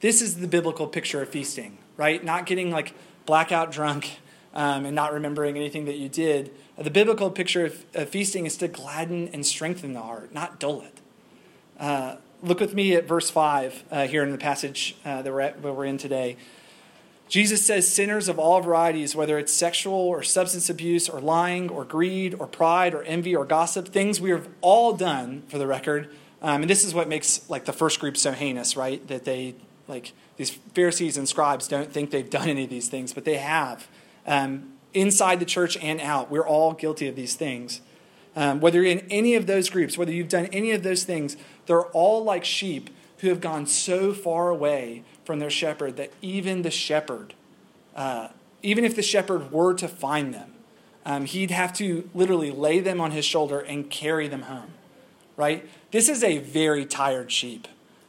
This 0.01 0.21
is 0.21 0.37
the 0.37 0.47
biblical 0.47 0.87
picture 0.87 1.21
of 1.21 1.29
feasting, 1.29 1.77
right? 1.97 2.23
Not 2.23 2.45
getting 2.45 2.71
like 2.71 2.93
blackout 3.25 3.71
drunk 3.71 4.19
um, 4.53 4.85
and 4.85 4.95
not 4.95 5.13
remembering 5.13 5.57
anything 5.57 5.85
that 5.85 5.97
you 5.97 6.07
did. 6.07 6.51
The 6.77 6.89
biblical 6.89 7.29
picture 7.29 7.65
of, 7.65 7.85
of, 7.93 8.09
feasting 8.09 8.45
is 8.45 8.55
to 8.57 8.67
gladden 8.67 9.29
and 9.33 9.45
strengthen 9.45 9.93
the 9.93 10.01
heart, 10.01 10.33
not 10.33 10.59
dull 10.59 10.81
it. 10.81 10.99
Uh, 11.77 12.15
look 12.41 12.61
with 12.61 12.73
me 12.73 12.95
at 12.95 13.07
verse 13.07 13.29
5 13.29 13.83
uh, 13.91 14.07
here 14.07 14.23
in 14.23 14.31
the 14.31 14.37
passage 14.37 14.95
uh, 15.03 15.21
that 15.21 15.31
we're, 15.31 15.41
at, 15.41 15.61
we're 15.61 15.85
in 15.85 15.97
today. 15.97 16.37
Jesus 17.27 17.63
says 17.63 17.87
sinners 17.87 18.27
of 18.27 18.39
all 18.39 18.59
varieties, 18.59 19.15
whether 19.15 19.37
it's 19.37 19.53
sexual 19.53 19.93
or 19.93 20.23
substance 20.23 20.69
abuse 20.69 21.07
or 21.07 21.19
lying 21.19 21.69
or 21.69 21.85
greed 21.85 22.33
or 22.39 22.47
pride 22.47 22.95
or 22.95 23.03
envy 23.03 23.35
or 23.35 23.45
gossip, 23.45 23.89
things 23.89 24.19
we 24.19 24.31
have 24.31 24.47
all 24.61 24.93
done, 24.93 25.43
for 25.47 25.59
the 25.59 25.67
record. 25.67 26.09
Um, 26.41 26.61
and 26.61 26.69
this 26.69 26.83
is 26.83 26.93
what 26.93 27.07
makes 27.07 27.47
like 27.49 27.65
the 27.65 27.73
first 27.73 27.99
group 27.99 28.17
so 28.17 28.31
heinous, 28.31 28.75
right? 28.75 29.05
That 29.09 29.25
they 29.25 29.55
like 29.89 30.13
these 30.37 30.51
Pharisees 30.51 31.17
and 31.17 31.27
scribes 31.27 31.67
don't 31.67 31.91
think 31.91 32.11
they've 32.11 32.29
done 32.29 32.47
any 32.47 32.63
of 32.63 32.69
these 32.69 32.87
things, 32.87 33.13
but 33.13 33.25
they 33.25 33.37
have. 33.37 33.87
Um, 34.25 34.73
inside 34.93 35.39
the 35.39 35.45
church 35.45 35.77
and 35.77 35.99
out, 35.99 36.31
we're 36.31 36.47
all 36.47 36.73
guilty 36.73 37.07
of 37.07 37.15
these 37.15 37.35
things. 37.35 37.81
Um, 38.35 38.59
whether 38.59 38.81
you're 38.81 38.91
in 38.91 39.07
any 39.09 39.35
of 39.35 39.47
those 39.47 39.69
groups, 39.69 39.97
whether 39.97 40.11
you've 40.11 40.29
done 40.29 40.45
any 40.47 40.71
of 40.71 40.83
those 40.83 41.03
things, 41.03 41.35
they're 41.65 41.87
all 41.87 42.23
like 42.23 42.45
sheep 42.45 42.89
who 43.17 43.27
have 43.29 43.41
gone 43.41 43.65
so 43.65 44.13
far 44.13 44.49
away 44.49 45.03
from 45.25 45.39
their 45.39 45.49
shepherd 45.49 45.97
that 45.97 46.11
even 46.21 46.61
the 46.61 46.71
shepherd, 46.71 47.33
uh, 47.95 48.29
even 48.61 48.85
if 48.85 48.95
the 48.95 49.01
shepherd 49.01 49.51
were 49.51 49.73
to 49.73 49.87
find 49.87 50.33
them, 50.33 50.53
um, 51.05 51.25
he'd 51.25 51.51
have 51.51 51.73
to 51.73 52.09
literally 52.13 52.51
lay 52.51 52.79
them 52.79 53.01
on 53.01 53.11
his 53.11 53.25
shoulder 53.25 53.59
and 53.59 53.89
carry 53.89 54.27
them 54.27 54.43
home, 54.43 54.71
right? 55.35 55.67
This 55.91 56.07
is 56.07 56.23
a 56.23 56.37
very 56.37 56.85
tired 56.85 57.31
sheep. 57.31 57.67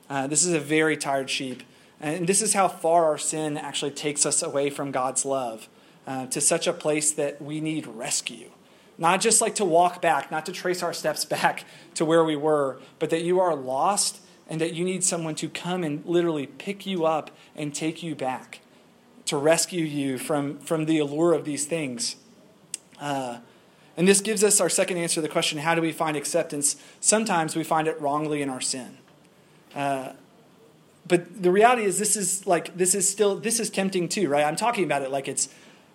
Uh, 0.08 0.26
this 0.26 0.44
is 0.44 0.52
a 0.52 0.60
very 0.60 0.96
tired 0.96 1.30
sheep. 1.30 1.62
And 2.00 2.26
this 2.26 2.40
is 2.40 2.54
how 2.54 2.68
far 2.68 3.04
our 3.04 3.18
sin 3.18 3.56
actually 3.56 3.90
takes 3.90 4.24
us 4.24 4.42
away 4.42 4.70
from 4.70 4.90
God's 4.90 5.24
love 5.24 5.68
uh, 6.06 6.26
to 6.26 6.40
such 6.40 6.66
a 6.66 6.72
place 6.72 7.12
that 7.12 7.42
we 7.42 7.60
need 7.60 7.86
rescue. 7.86 8.50
Not 8.96 9.20
just 9.20 9.40
like 9.40 9.54
to 9.56 9.64
walk 9.64 10.00
back, 10.00 10.30
not 10.30 10.46
to 10.46 10.52
trace 10.52 10.82
our 10.82 10.92
steps 10.92 11.24
back 11.26 11.64
to 11.94 12.04
where 12.04 12.24
we 12.24 12.36
were, 12.36 12.80
but 12.98 13.10
that 13.10 13.22
you 13.22 13.40
are 13.40 13.54
lost 13.54 14.20
and 14.48 14.60
that 14.60 14.74
you 14.74 14.84
need 14.84 15.04
someone 15.04 15.34
to 15.36 15.48
come 15.48 15.84
and 15.84 16.04
literally 16.04 16.46
pick 16.46 16.86
you 16.86 17.06
up 17.06 17.30
and 17.54 17.74
take 17.74 18.02
you 18.02 18.14
back 18.14 18.60
to 19.26 19.36
rescue 19.36 19.84
you 19.84 20.18
from, 20.18 20.58
from 20.58 20.86
the 20.86 20.98
allure 20.98 21.32
of 21.34 21.44
these 21.44 21.66
things. 21.66 22.16
Uh, 23.00 23.38
and 23.96 24.08
this 24.08 24.20
gives 24.20 24.42
us 24.42 24.60
our 24.60 24.68
second 24.68 24.96
answer 24.96 25.16
to 25.16 25.20
the 25.20 25.28
question 25.28 25.58
how 25.58 25.74
do 25.74 25.82
we 25.82 25.92
find 25.92 26.16
acceptance? 26.16 26.76
Sometimes 27.00 27.54
we 27.54 27.62
find 27.62 27.86
it 27.86 28.00
wrongly 28.00 28.42
in 28.42 28.48
our 28.48 28.60
sin. 28.60 28.98
Uh, 29.74 30.14
but 31.06 31.42
the 31.42 31.50
reality 31.50 31.84
is 31.84 31.98
this 31.98 32.16
is 32.16 32.46
like 32.46 32.76
this 32.76 32.94
is 32.94 33.08
still 33.08 33.36
this 33.36 33.60
is 33.60 33.70
tempting 33.70 34.08
too 34.08 34.28
right? 34.28 34.44
I'm 34.44 34.56
talking 34.56 34.84
about 34.84 35.02
it 35.02 35.10
like 35.10 35.28
it's 35.28 35.48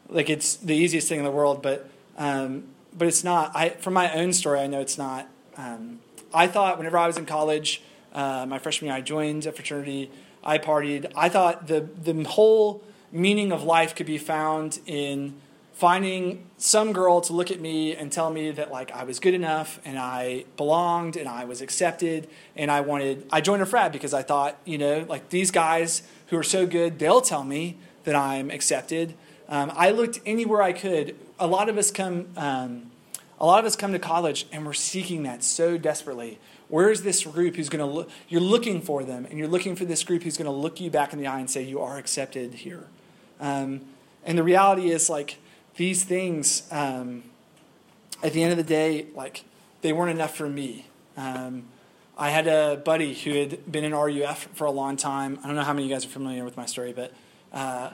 like 0.09 0.29
it's 0.29 0.55
the 0.57 0.75
easiest 0.75 1.07
thing 1.07 1.19
in 1.19 1.25
the 1.25 1.31
world 1.31 1.61
but 1.61 1.89
um, 2.17 2.65
but 2.97 3.07
it's 3.07 3.23
not 3.23 3.51
i 3.55 3.69
from 3.69 3.93
my 3.93 4.13
own 4.13 4.31
story 4.31 4.59
i 4.59 4.67
know 4.67 4.79
it's 4.79 4.97
not 4.97 5.27
um, 5.57 5.99
i 6.33 6.47
thought 6.47 6.77
whenever 6.77 6.97
i 6.97 7.07
was 7.07 7.17
in 7.17 7.25
college 7.25 7.81
uh, 8.13 8.45
my 8.47 8.59
freshman 8.59 8.87
year 8.87 8.95
i 8.95 9.01
joined 9.01 9.45
a 9.45 9.51
fraternity 9.51 10.09
i 10.45 10.57
partied. 10.57 11.11
I 11.15 11.27
thought 11.27 11.67
the 11.67 11.81
the 11.81 12.23
whole 12.23 12.83
meaning 13.11 13.51
of 13.51 13.63
life 13.63 13.95
could 13.95 14.05
be 14.05 14.17
found 14.17 14.79
in 14.85 15.35
finding 15.75 16.41
some 16.57 16.93
girl 16.93 17.19
to 17.19 17.33
look 17.33 17.51
at 17.51 17.59
me 17.59 17.93
and 17.93 18.09
tell 18.09 18.31
me 18.31 18.49
that 18.49 18.71
like 18.71 18.91
I 18.93 19.03
was 19.03 19.19
good 19.19 19.33
enough 19.33 19.79
and 19.83 19.99
I 19.99 20.45
belonged 20.55 21.17
and 21.17 21.27
I 21.27 21.43
was 21.43 21.61
accepted 21.61 22.29
and 22.55 22.71
I 22.71 22.79
wanted 22.79 23.27
I 23.29 23.41
joined 23.41 23.61
a 23.61 23.65
frat 23.65 23.91
because 23.91 24.13
I 24.13 24.23
thought 24.23 24.57
you 24.63 24.77
know 24.77 25.05
like 25.09 25.29
these 25.29 25.51
guys 25.51 26.03
who 26.27 26.37
are 26.37 26.43
so 26.43 26.65
good 26.65 26.97
they'll 26.97 27.21
tell 27.21 27.43
me 27.43 27.77
that 28.05 28.15
I'm 28.15 28.49
accepted. 28.51 29.15
Um, 29.49 29.71
I 29.75 29.91
looked 29.91 30.21
anywhere 30.25 30.61
I 30.61 30.71
could. 30.71 31.15
A 31.39 31.47
lot 31.47 31.67
of 31.67 31.77
us 31.77 31.91
come 31.91 32.29
um, 32.37 32.91
a 33.37 33.45
lot 33.45 33.59
of 33.59 33.65
us 33.65 33.75
come 33.75 33.91
to 33.91 33.99
college 33.99 34.47
and 34.53 34.65
we're 34.65 34.73
seeking 34.73 35.23
that 35.23 35.43
so 35.43 35.77
desperately. 35.77 36.39
Where 36.69 36.89
is 36.89 37.03
this 37.03 37.25
group 37.25 37.57
who's 37.57 37.69
going 37.69 37.85
to 37.85 37.93
look? 37.93 38.09
You're 38.29 38.41
looking 38.41 38.81
for 38.81 39.03
them, 39.03 39.25
and 39.25 39.37
you're 39.37 39.47
looking 39.47 39.75
for 39.75 39.85
this 39.85 40.03
group 40.03 40.23
who's 40.23 40.35
going 40.35 40.45
to 40.45 40.51
look 40.51 40.79
you 40.79 40.89
back 40.89 41.13
in 41.13 41.19
the 41.19 41.27
eye 41.27 41.39
and 41.39 41.47
say, 41.47 41.61
"You 41.61 41.79
are 41.79 41.97
accepted 41.97 42.55
here." 42.55 42.87
Um, 43.39 43.81
and 44.25 44.35
the 44.35 44.41
reality 44.41 44.89
is, 44.89 45.07
like, 45.07 45.37
these 45.75 46.03
things, 46.03 46.63
um, 46.71 47.23
at 48.23 48.33
the 48.33 48.41
end 48.41 48.51
of 48.51 48.57
the 48.57 48.63
day, 48.63 49.07
like 49.15 49.43
they 49.81 49.93
weren't 49.93 50.11
enough 50.11 50.35
for 50.35 50.49
me. 50.49 50.87
Um, 51.17 51.65
I 52.17 52.29
had 52.29 52.47
a 52.47 52.77
buddy 52.77 53.13
who 53.13 53.33
had 53.33 53.69
been 53.69 53.83
in 53.83 53.93
RUF 53.93 54.47
for 54.53 54.65
a 54.65 54.71
long 54.71 54.95
time. 54.95 55.37
I 55.43 55.47
don't 55.47 55.55
know 55.55 55.63
how 55.63 55.73
many 55.73 55.83
of 55.83 55.89
you 55.89 55.95
guys 55.95 56.05
are 56.05 56.09
familiar 56.09 56.45
with 56.45 56.55
my 56.55 56.65
story, 56.65 56.93
but 56.93 57.13
uh, 57.51 57.91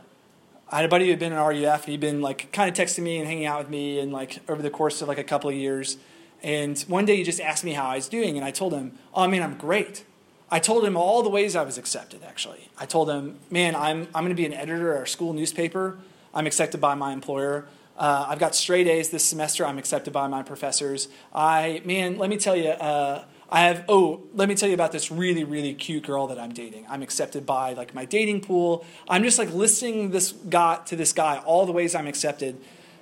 I 0.69 0.75
had 0.75 0.85
a 0.85 0.87
buddy 0.87 1.05
who 1.05 1.11
had 1.11 1.19
been 1.19 1.33
in 1.33 1.39
RUF, 1.39 1.83
and 1.83 1.91
he'd 1.91 1.99
been 1.99 2.21
like 2.21 2.51
kind 2.51 2.69
of 2.69 2.75
texting 2.75 3.03
me 3.03 3.17
and 3.17 3.27
hanging 3.27 3.45
out 3.45 3.59
with 3.59 3.69
me, 3.69 3.99
and 3.99 4.11
like 4.13 4.39
over 4.47 4.61
the 4.61 4.69
course 4.69 5.01
of 5.01 5.07
like 5.07 5.17
a 5.17 5.23
couple 5.23 5.49
of 5.49 5.55
years. 5.55 5.97
And 6.43 6.79
one 6.81 7.05
day 7.05 7.17
he 7.17 7.23
just 7.23 7.39
asked 7.41 7.63
me 7.63 7.73
how 7.73 7.87
I 7.87 7.95
was 7.95 8.07
doing, 8.07 8.37
and 8.37 8.45
I 8.45 8.51
told 8.51 8.73
him, 8.73 8.97
"Oh 9.13 9.27
man, 9.27 9.41
I'm 9.41 9.57
great." 9.57 10.05
I 10.53 10.59
told 10.59 10.83
him 10.83 10.97
all 10.97 11.23
the 11.23 11.29
ways 11.29 11.55
I 11.55 11.63
was 11.63 11.77
accepted. 11.77 12.23
Actually, 12.23 12.69
I 12.77 12.85
told 12.85 13.09
him, 13.09 13.39
"Man, 13.49 13.75
I'm 13.75 14.07
I'm 14.13 14.23
going 14.23 14.29
to 14.29 14.35
be 14.35 14.45
an 14.45 14.53
editor 14.53 14.93
at 14.93 14.99
our 14.99 15.05
school 15.05 15.33
newspaper. 15.33 15.97
I'm 16.33 16.47
accepted 16.47 16.81
by 16.81 16.95
my 16.95 17.13
employer. 17.13 17.67
Uh, 17.97 18.25
I've 18.29 18.39
got 18.39 18.55
straight 18.55 18.87
A's 18.87 19.09
this 19.09 19.23
semester. 19.23 19.65
I'm 19.65 19.77
accepted 19.77 20.11
by 20.11 20.27
my 20.27 20.43
professors. 20.43 21.07
I, 21.33 21.81
man, 21.85 22.17
let 22.17 22.29
me 22.29 22.37
tell 22.37 22.55
you, 22.55 22.69
uh, 22.69 23.25
I 23.51 23.61
have, 23.61 23.83
oh, 23.89 24.21
let 24.33 24.47
me 24.47 24.55
tell 24.55 24.69
you 24.69 24.73
about 24.73 24.93
this 24.93 25.11
really, 25.11 25.43
really 25.43 25.73
cute 25.73 26.03
girl 26.03 26.25
that 26.27 26.39
I'm 26.39 26.53
dating. 26.53 26.85
I'm 26.89 27.03
accepted 27.03 27.45
by 27.45 27.73
like 27.73 27.93
my 27.93 28.05
dating 28.05 28.41
pool. 28.41 28.85
I'm 29.09 29.23
just 29.23 29.37
like 29.37 29.53
listing 29.53 30.11
this 30.11 30.31
guy 30.31 30.79
to 30.85 30.95
this 30.95 31.11
guy, 31.11 31.39
all 31.39 31.65
the 31.65 31.73
ways 31.73 31.93
I'm 31.93 32.07
accepted. 32.07 32.59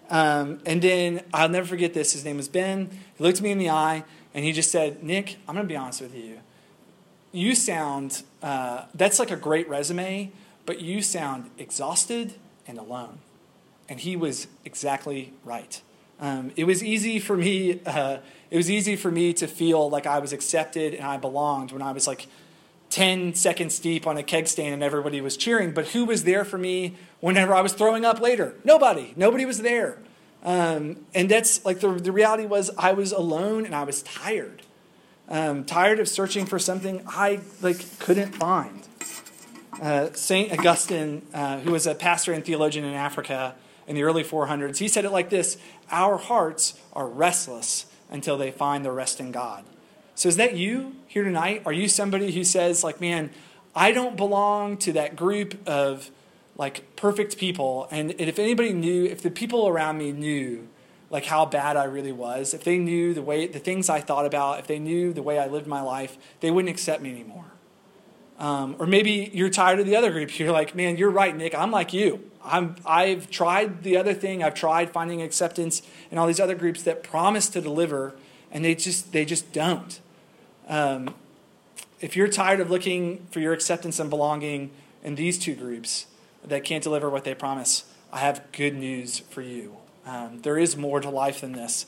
Um, 0.10 0.60
and 0.66 0.82
then 0.82 1.22
I'll 1.34 1.50
never 1.50 1.68
forget 1.68 1.94
this. 1.94 2.14
His 2.14 2.26
name 2.26 2.38
was 2.38 2.48
Ben. 2.48 2.90
He 3.16 3.24
looked 3.24 3.42
me 3.42 3.52
in 3.52 3.60
the 3.60 3.70
eye 3.70 4.04
and 4.34 4.44
he 4.44 4.52
just 4.52 4.72
said, 4.72 5.04
Nick, 5.04 5.38
I'm 5.48 5.54
going 5.54 5.68
to 5.68 5.72
be 5.72 5.78
honest 5.78 6.02
with 6.02 6.16
you. 6.16 6.40
You 7.32 7.54
sound, 7.54 8.24
uh, 8.42 8.86
that's 8.96 9.20
like 9.20 9.30
a 9.30 9.36
great 9.36 9.70
resume, 9.70 10.32
but 10.66 10.82
you 10.82 11.04
sound 11.04 11.52
exhausted 11.60 12.34
and 12.70 12.78
alone. 12.78 13.20
And 13.90 14.00
he 14.00 14.16
was 14.16 14.48
exactly 14.64 15.34
right. 15.44 15.82
Um, 16.22 16.52
it 16.56 16.66
was 16.66 16.84
easy 16.84 17.20
for 17.20 17.36
me. 17.36 17.82
Uh, 17.86 18.20
it 18.52 18.58
was 18.58 18.70
easy 18.70 18.96
for 18.96 19.10
me 19.10 19.34
to 19.34 19.48
feel 19.48 19.90
like 19.90 20.06
I 20.06 20.20
was 20.20 20.32
accepted 20.32 20.94
and 20.94 21.06
I 21.06 21.18
belonged 21.18 21.72
when 21.72 21.82
I 21.82 21.92
was 21.92 22.08
like 22.08 22.28
10 22.92 23.36
seconds 23.36 23.80
deep 23.80 24.06
on 24.06 24.18
a 24.18 24.24
keg 24.24 24.48
stand 24.48 24.74
and 24.74 24.84
everybody 24.84 25.22
was 25.22 25.38
cheering. 25.38 25.72
But 25.72 25.90
who 25.90 26.06
was 26.06 26.24
there 26.24 26.46
for 26.46 26.58
me 26.58 26.96
whenever 27.20 27.54
I 27.54 27.62
was 27.62 27.74
throwing 27.74 28.06
up 28.06 28.20
later? 28.20 28.56
Nobody. 28.64 29.14
Nobody 29.16 29.46
was 29.46 29.62
there. 29.62 30.00
Um, 30.44 31.06
and 31.14 31.30
that's 31.30 31.66
like 31.66 31.80
the, 31.80 31.90
the 31.90 32.12
reality 32.12 32.46
was 32.46 32.72
I 32.78 32.94
was 32.94 33.12
alone 33.12 33.66
and 33.66 33.76
I 33.76 33.84
was 33.84 34.04
tired. 34.04 34.62
Um, 35.28 35.64
tired 35.64 36.00
of 36.00 36.08
searching 36.08 36.46
for 36.46 36.58
something 36.58 37.04
I 37.08 37.40
like 37.62 38.00
couldn't 38.00 38.34
find. 38.34 38.88
Uh, 39.82 40.12
Saint 40.14 40.52
Augustine, 40.52 41.26
uh, 41.34 41.60
who 41.60 41.72
was 41.72 41.86
a 41.88 41.96
pastor 41.96 42.34
and 42.34 42.44
theologian 42.44 42.86
in 42.86 42.94
Africa, 42.94 43.56
in 43.90 43.96
the 43.96 44.04
early 44.04 44.24
400s. 44.24 44.78
He 44.78 44.88
said 44.88 45.04
it 45.04 45.12
like 45.12 45.30
this 45.30 45.58
Our 45.92 46.18
hearts 46.18 46.80
are 46.94 47.08
restless 47.08 47.88
until 48.10 48.38
they 48.38 48.52
find 48.52 48.86
the 48.86 48.92
rest 48.92 49.20
in 49.20 49.32
God. 49.32 49.66
So, 50.16 50.30
is 50.30 50.38
that 50.38 50.56
you 50.56 50.96
here 51.08 51.24
tonight? 51.24 51.64
Are 51.66 51.74
you 51.74 51.88
somebody 51.88 52.32
who 52.32 52.44
says, 52.44 52.84
like, 52.84 53.02
man, 53.02 53.32
I 53.76 53.92
don't 53.92 54.16
belong 54.16 54.78
to 54.78 54.94
that 54.94 55.16
group 55.16 55.58
of 55.68 56.12
like 56.56 56.96
perfect 56.96 57.38
people? 57.38 57.88
And 57.92 58.12
if 58.20 58.38
anybody 58.38 58.74
knew, 58.74 59.06
if 59.06 59.22
the 59.22 59.32
people 59.32 59.68
around 59.68 59.98
me 59.98 60.12
knew, 60.12 60.68
like 61.10 61.26
how 61.26 61.46
bad 61.46 61.78
I 61.78 61.86
really 61.86 62.12
was, 62.12 62.54
if 62.54 62.64
they 62.64 62.78
knew 62.78 63.14
the 63.14 63.22
way, 63.22 63.48
the 63.48 63.60
things 63.60 63.90
I 63.90 64.02
thought 64.02 64.26
about, 64.26 64.60
if 64.60 64.68
they 64.68 64.78
knew 64.78 65.14
the 65.14 65.24
way 65.24 65.40
I 65.40 65.48
lived 65.48 65.68
my 65.68 65.82
life, 65.82 66.18
they 66.42 66.52
wouldn't 66.52 66.70
accept 66.70 67.02
me 67.02 67.10
anymore. 67.10 67.46
Um, 68.40 68.78
or 68.80 68.88
maybe 68.88 69.30
you're 69.34 69.50
tired 69.50 69.80
of 69.80 69.86
the 69.86 69.98
other 69.98 70.12
group. 70.12 70.40
You're 70.40 70.54
like, 70.54 70.74
man, 70.74 70.96
you're 70.96 71.10
right, 71.12 71.36
Nick. 71.36 71.54
I'm 71.54 71.72
like 71.72 71.92
you. 71.92 72.32
I'm, 72.44 72.78
I've 72.86 73.30
tried 73.30 73.84
the 73.84 73.98
other 73.98 74.14
thing. 74.14 74.42
I've 74.42 74.54
tried 74.54 74.92
finding 74.92 75.22
acceptance 75.22 75.82
in 76.10 76.18
all 76.18 76.26
these 76.26 76.40
other 76.40 76.56
groups 76.56 76.82
that 76.84 77.04
promise 77.04 77.50
to 77.50 77.60
deliver, 77.60 78.16
and 78.50 78.64
they 78.64 78.76
just 78.76 79.12
they 79.12 79.26
just 79.26 79.52
don't. 79.52 80.00
Um, 80.70 81.16
if 82.00 82.16
you're 82.16 82.30
tired 82.30 82.62
of 82.62 82.70
looking 82.70 83.28
for 83.30 83.42
your 83.42 83.52
acceptance 83.52 84.00
and 84.00 84.10
belonging 84.10 84.72
in 85.04 85.16
these 85.16 85.38
two 85.38 85.54
groups 85.54 86.06
that 86.46 86.64
can't 86.64 86.82
deliver 86.82 87.10
what 87.10 87.26
they 87.26 87.36
promise, 87.36 87.84
I 88.12 88.20
have 88.20 88.42
good 88.54 88.74
news 88.74 89.20
for 89.20 89.42
you. 89.42 89.76
Um, 90.06 90.40
there 90.44 90.58
is 90.58 90.78
more 90.78 91.02
to 91.02 91.10
life 91.10 91.42
than 91.42 91.52
this. 91.52 91.86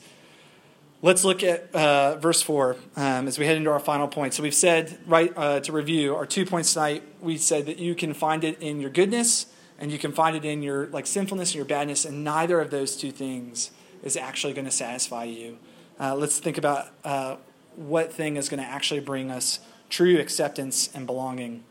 Let's 1.04 1.24
look 1.24 1.42
at 1.42 1.74
uh, 1.74 2.16
verse 2.18 2.42
4 2.42 2.76
um, 2.94 3.26
as 3.26 3.36
we 3.36 3.44
head 3.44 3.56
into 3.56 3.70
our 3.70 3.80
final 3.80 4.06
point. 4.06 4.34
So, 4.34 4.42
we've 4.44 4.54
said, 4.54 5.00
right, 5.04 5.32
uh, 5.36 5.58
to 5.58 5.72
review 5.72 6.14
our 6.14 6.26
two 6.26 6.46
points 6.46 6.72
tonight, 6.72 7.02
we 7.20 7.38
said 7.38 7.66
that 7.66 7.80
you 7.80 7.96
can 7.96 8.14
find 8.14 8.44
it 8.44 8.62
in 8.62 8.80
your 8.80 8.88
goodness 8.88 9.46
and 9.80 9.90
you 9.90 9.98
can 9.98 10.12
find 10.12 10.36
it 10.36 10.44
in 10.44 10.62
your 10.62 10.86
like 10.86 11.08
sinfulness 11.08 11.50
and 11.50 11.56
your 11.56 11.64
badness, 11.64 12.04
and 12.04 12.22
neither 12.22 12.60
of 12.60 12.70
those 12.70 12.96
two 12.96 13.10
things 13.10 13.72
is 14.04 14.16
actually 14.16 14.52
going 14.52 14.64
to 14.64 14.70
satisfy 14.70 15.24
you. 15.24 15.58
Uh, 15.98 16.14
let's 16.14 16.38
think 16.38 16.56
about 16.56 16.90
uh, 17.02 17.34
what 17.74 18.12
thing 18.12 18.36
is 18.36 18.48
going 18.48 18.62
to 18.62 18.68
actually 18.68 19.00
bring 19.00 19.28
us 19.28 19.58
true 19.90 20.20
acceptance 20.20 20.88
and 20.94 21.04
belonging. 21.04 21.64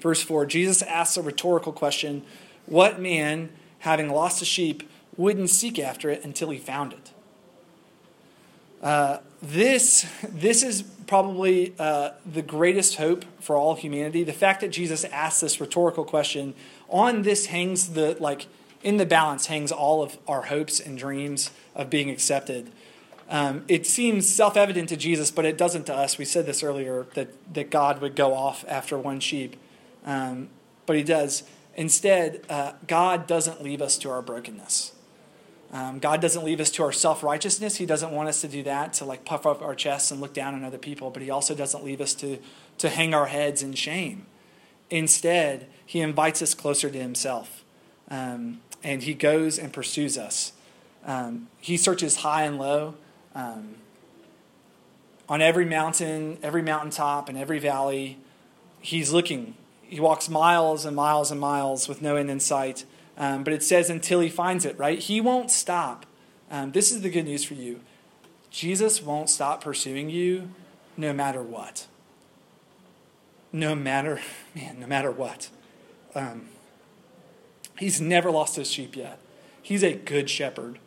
Verse 0.00 0.22
4 0.22 0.46
Jesus 0.46 0.82
asks 0.82 1.16
a 1.16 1.22
rhetorical 1.22 1.72
question 1.72 2.22
What 2.66 3.00
man, 3.00 3.50
having 3.80 4.08
lost 4.08 4.40
a 4.40 4.44
sheep, 4.44 4.88
wouldn't 5.16 5.50
seek 5.50 5.80
after 5.80 6.10
it 6.10 6.24
until 6.24 6.50
he 6.50 6.58
found 6.58 6.92
it? 6.92 7.10
Uh, 8.82 9.18
this, 9.42 10.06
this 10.22 10.62
is 10.62 10.82
probably 11.06 11.74
uh, 11.78 12.10
the 12.24 12.42
greatest 12.42 12.96
hope 12.96 13.24
for 13.40 13.56
all 13.56 13.74
humanity. 13.74 14.24
The 14.24 14.32
fact 14.32 14.60
that 14.60 14.68
Jesus 14.68 15.04
asked 15.04 15.40
this 15.40 15.60
rhetorical 15.60 16.04
question, 16.04 16.54
on 16.88 17.22
this 17.22 17.46
hangs 17.46 17.90
the, 17.90 18.16
like, 18.20 18.46
in 18.82 18.96
the 18.96 19.06
balance 19.06 19.46
hangs 19.46 19.72
all 19.72 20.02
of 20.02 20.18
our 20.28 20.42
hopes 20.42 20.80
and 20.80 20.98
dreams 20.98 21.50
of 21.74 21.90
being 21.90 22.10
accepted. 22.10 22.70
Um, 23.28 23.64
it 23.66 23.86
seems 23.86 24.28
self 24.28 24.56
evident 24.56 24.88
to 24.90 24.96
Jesus, 24.96 25.30
but 25.30 25.44
it 25.44 25.58
doesn't 25.58 25.86
to 25.86 25.94
us. 25.94 26.18
We 26.18 26.24
said 26.24 26.46
this 26.46 26.62
earlier 26.62 27.06
that, 27.14 27.54
that 27.54 27.70
God 27.70 28.00
would 28.00 28.14
go 28.14 28.34
off 28.34 28.64
after 28.68 28.96
one 28.96 29.18
sheep, 29.20 29.56
um, 30.04 30.48
but 30.86 30.96
he 30.96 31.02
does. 31.02 31.42
Instead, 31.74 32.42
uh, 32.48 32.72
God 32.86 33.26
doesn't 33.26 33.62
leave 33.62 33.82
us 33.82 33.98
to 33.98 34.10
our 34.10 34.22
brokenness. 34.22 34.92
Um, 35.72 35.98
God 35.98 36.20
doesn't 36.20 36.44
leave 36.44 36.60
us 36.60 36.70
to 36.72 36.84
our 36.84 36.92
self 36.92 37.22
righteousness. 37.22 37.76
He 37.76 37.86
doesn't 37.86 38.12
want 38.12 38.28
us 38.28 38.40
to 38.42 38.48
do 38.48 38.62
that, 38.62 38.92
to 38.94 39.04
like 39.04 39.24
puff 39.24 39.46
up 39.46 39.62
our 39.62 39.74
chests 39.74 40.10
and 40.10 40.20
look 40.20 40.32
down 40.32 40.54
on 40.54 40.64
other 40.64 40.78
people. 40.78 41.10
But 41.10 41.22
He 41.22 41.30
also 41.30 41.54
doesn't 41.54 41.84
leave 41.84 42.00
us 42.00 42.14
to, 42.14 42.38
to 42.78 42.88
hang 42.88 43.14
our 43.14 43.26
heads 43.26 43.62
in 43.62 43.74
shame. 43.74 44.26
Instead, 44.90 45.66
He 45.84 46.00
invites 46.00 46.40
us 46.40 46.54
closer 46.54 46.88
to 46.90 46.98
Himself. 46.98 47.64
Um, 48.10 48.60
and 48.84 49.02
He 49.02 49.14
goes 49.14 49.58
and 49.58 49.72
pursues 49.72 50.16
us. 50.16 50.52
Um, 51.06 51.46
he 51.60 51.76
searches 51.76 52.16
high 52.16 52.42
and 52.42 52.58
low. 52.58 52.94
Um, 53.34 53.76
on 55.28 55.40
every 55.40 55.64
mountain, 55.64 56.38
every 56.42 56.62
mountaintop, 56.62 57.28
and 57.28 57.38
every 57.38 57.58
valley, 57.58 58.18
He's 58.80 59.12
looking. 59.12 59.56
He 59.82 60.00
walks 60.00 60.28
miles 60.28 60.84
and 60.84 60.94
miles 60.94 61.30
and 61.30 61.40
miles 61.40 61.88
with 61.88 62.02
no 62.02 62.16
end 62.16 62.30
in 62.30 62.40
sight. 62.40 62.84
Um, 63.18 63.44
but 63.44 63.52
it 63.52 63.62
says 63.62 63.88
until 63.88 64.20
he 64.20 64.28
finds 64.28 64.64
it, 64.64 64.78
right? 64.78 64.98
He 64.98 65.20
won't 65.20 65.50
stop. 65.50 66.06
Um, 66.50 66.72
this 66.72 66.92
is 66.92 67.00
the 67.00 67.10
good 67.10 67.24
news 67.24 67.44
for 67.44 67.54
you 67.54 67.80
Jesus 68.50 69.02
won't 69.02 69.28
stop 69.28 69.62
pursuing 69.62 70.08
you 70.08 70.50
no 70.96 71.12
matter 71.12 71.42
what. 71.42 71.86
No 73.52 73.74
matter, 73.74 74.20
man, 74.54 74.80
no 74.80 74.86
matter 74.86 75.10
what. 75.10 75.50
Um, 76.14 76.48
he's 77.78 78.00
never 78.00 78.30
lost 78.30 78.56
his 78.56 78.70
sheep 78.70 78.96
yet. 78.96 79.18
He's 79.60 79.82
a 79.82 79.94
good 79.94 80.30
shepherd. 80.30 80.78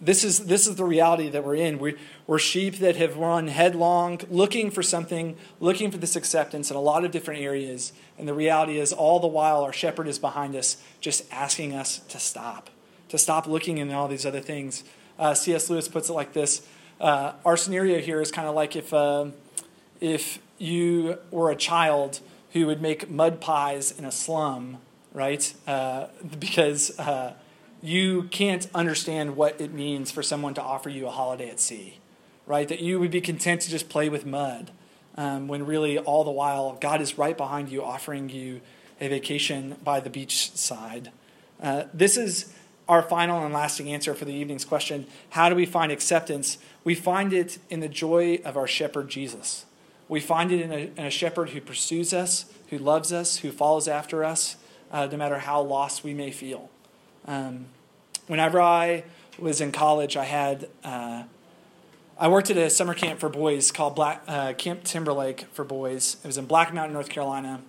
This 0.00 0.24
is, 0.24 0.46
this 0.46 0.66
is 0.66 0.76
the 0.76 0.84
reality 0.84 1.30
that 1.30 1.42
we're 1.42 1.56
in. 1.56 1.78
We, 1.78 1.94
we're 2.26 2.38
sheep 2.38 2.76
that 2.76 2.96
have 2.96 3.16
run 3.16 3.48
headlong, 3.48 4.20
looking 4.30 4.70
for 4.70 4.82
something, 4.82 5.36
looking 5.58 5.90
for 5.90 5.96
this 5.96 6.16
acceptance 6.16 6.70
in 6.70 6.76
a 6.76 6.80
lot 6.80 7.04
of 7.04 7.10
different 7.10 7.40
areas. 7.40 7.92
And 8.18 8.28
the 8.28 8.34
reality 8.34 8.78
is, 8.78 8.92
all 8.92 9.20
the 9.20 9.26
while, 9.26 9.62
our 9.62 9.72
shepherd 9.72 10.06
is 10.06 10.18
behind 10.18 10.54
us, 10.54 10.76
just 11.00 11.24
asking 11.32 11.74
us 11.74 12.00
to 12.00 12.18
stop, 12.18 12.68
to 13.08 13.16
stop 13.16 13.46
looking 13.46 13.78
in 13.78 13.90
all 13.90 14.06
these 14.06 14.26
other 14.26 14.40
things. 14.40 14.84
Uh, 15.18 15.32
C.S. 15.32 15.70
Lewis 15.70 15.88
puts 15.88 16.10
it 16.10 16.12
like 16.12 16.34
this 16.34 16.66
uh, 17.00 17.32
Our 17.44 17.56
scenario 17.56 18.00
here 18.00 18.20
is 18.20 18.30
kind 18.30 18.48
of 18.48 18.54
like 18.54 18.76
if, 18.76 18.92
uh, 18.92 19.26
if 20.00 20.38
you 20.58 21.18
were 21.30 21.50
a 21.50 21.56
child 21.56 22.20
who 22.52 22.66
would 22.66 22.82
make 22.82 23.10
mud 23.10 23.40
pies 23.40 23.92
in 23.98 24.04
a 24.04 24.12
slum, 24.12 24.78
right? 25.14 25.54
Uh, 25.66 26.06
because 26.38 26.98
uh, 26.98 27.32
you 27.82 28.24
can't 28.24 28.68
understand 28.74 29.36
what 29.36 29.60
it 29.60 29.72
means 29.72 30.10
for 30.10 30.22
someone 30.22 30.54
to 30.54 30.62
offer 30.62 30.88
you 30.88 31.06
a 31.06 31.10
holiday 31.10 31.50
at 31.50 31.60
sea, 31.60 31.98
right? 32.46 32.68
That 32.68 32.80
you 32.80 32.98
would 32.98 33.10
be 33.10 33.20
content 33.20 33.60
to 33.62 33.70
just 33.70 33.88
play 33.88 34.08
with 34.08 34.26
mud 34.26 34.70
um, 35.16 35.48
when 35.48 35.66
really 35.66 35.98
all 35.98 36.24
the 36.24 36.30
while 36.30 36.76
God 36.80 37.00
is 37.00 37.18
right 37.18 37.36
behind 37.36 37.68
you 37.68 37.82
offering 37.82 38.28
you 38.28 38.60
a 39.00 39.08
vacation 39.08 39.76
by 39.84 40.00
the 40.00 40.10
beach 40.10 40.50
side. 40.52 41.10
Uh, 41.60 41.84
this 41.92 42.16
is 42.16 42.52
our 42.88 43.02
final 43.02 43.44
and 43.44 43.52
lasting 43.52 43.90
answer 43.92 44.14
for 44.14 44.24
the 44.24 44.32
evening's 44.32 44.64
question 44.64 45.06
How 45.30 45.48
do 45.48 45.54
we 45.54 45.66
find 45.66 45.90
acceptance? 45.92 46.58
We 46.84 46.94
find 46.94 47.32
it 47.32 47.58
in 47.68 47.80
the 47.80 47.88
joy 47.88 48.40
of 48.44 48.56
our 48.56 48.66
shepherd 48.66 49.08
Jesus. 49.08 49.66
We 50.08 50.20
find 50.20 50.52
it 50.52 50.60
in 50.60 50.72
a, 50.72 50.90
in 50.96 51.06
a 51.06 51.10
shepherd 51.10 51.50
who 51.50 51.60
pursues 51.60 52.14
us, 52.14 52.46
who 52.68 52.78
loves 52.78 53.12
us, 53.12 53.38
who 53.38 53.50
follows 53.50 53.88
after 53.88 54.22
us, 54.22 54.56
uh, 54.92 55.06
no 55.06 55.16
matter 55.16 55.40
how 55.40 55.60
lost 55.60 56.04
we 56.04 56.14
may 56.14 56.30
feel. 56.30 56.70
Um, 57.26 57.66
whenever 58.26 58.60
I 58.60 59.04
was 59.38 59.60
in 59.60 59.72
college, 59.72 60.16
I 60.16 60.24
had 60.24 60.68
uh, 60.84 61.24
I 62.18 62.28
worked 62.28 62.50
at 62.50 62.56
a 62.56 62.70
summer 62.70 62.94
camp 62.94 63.20
for 63.20 63.28
boys 63.28 63.70
called 63.70 63.94
Black, 63.94 64.22
uh, 64.26 64.54
Camp 64.54 64.84
Timberlake 64.84 65.46
for 65.52 65.64
boys. 65.64 66.16
It 66.24 66.26
was 66.26 66.38
in 66.38 66.46
Black 66.46 66.72
Mountain, 66.72 66.94
North 66.94 67.10
Carolina. 67.10 67.60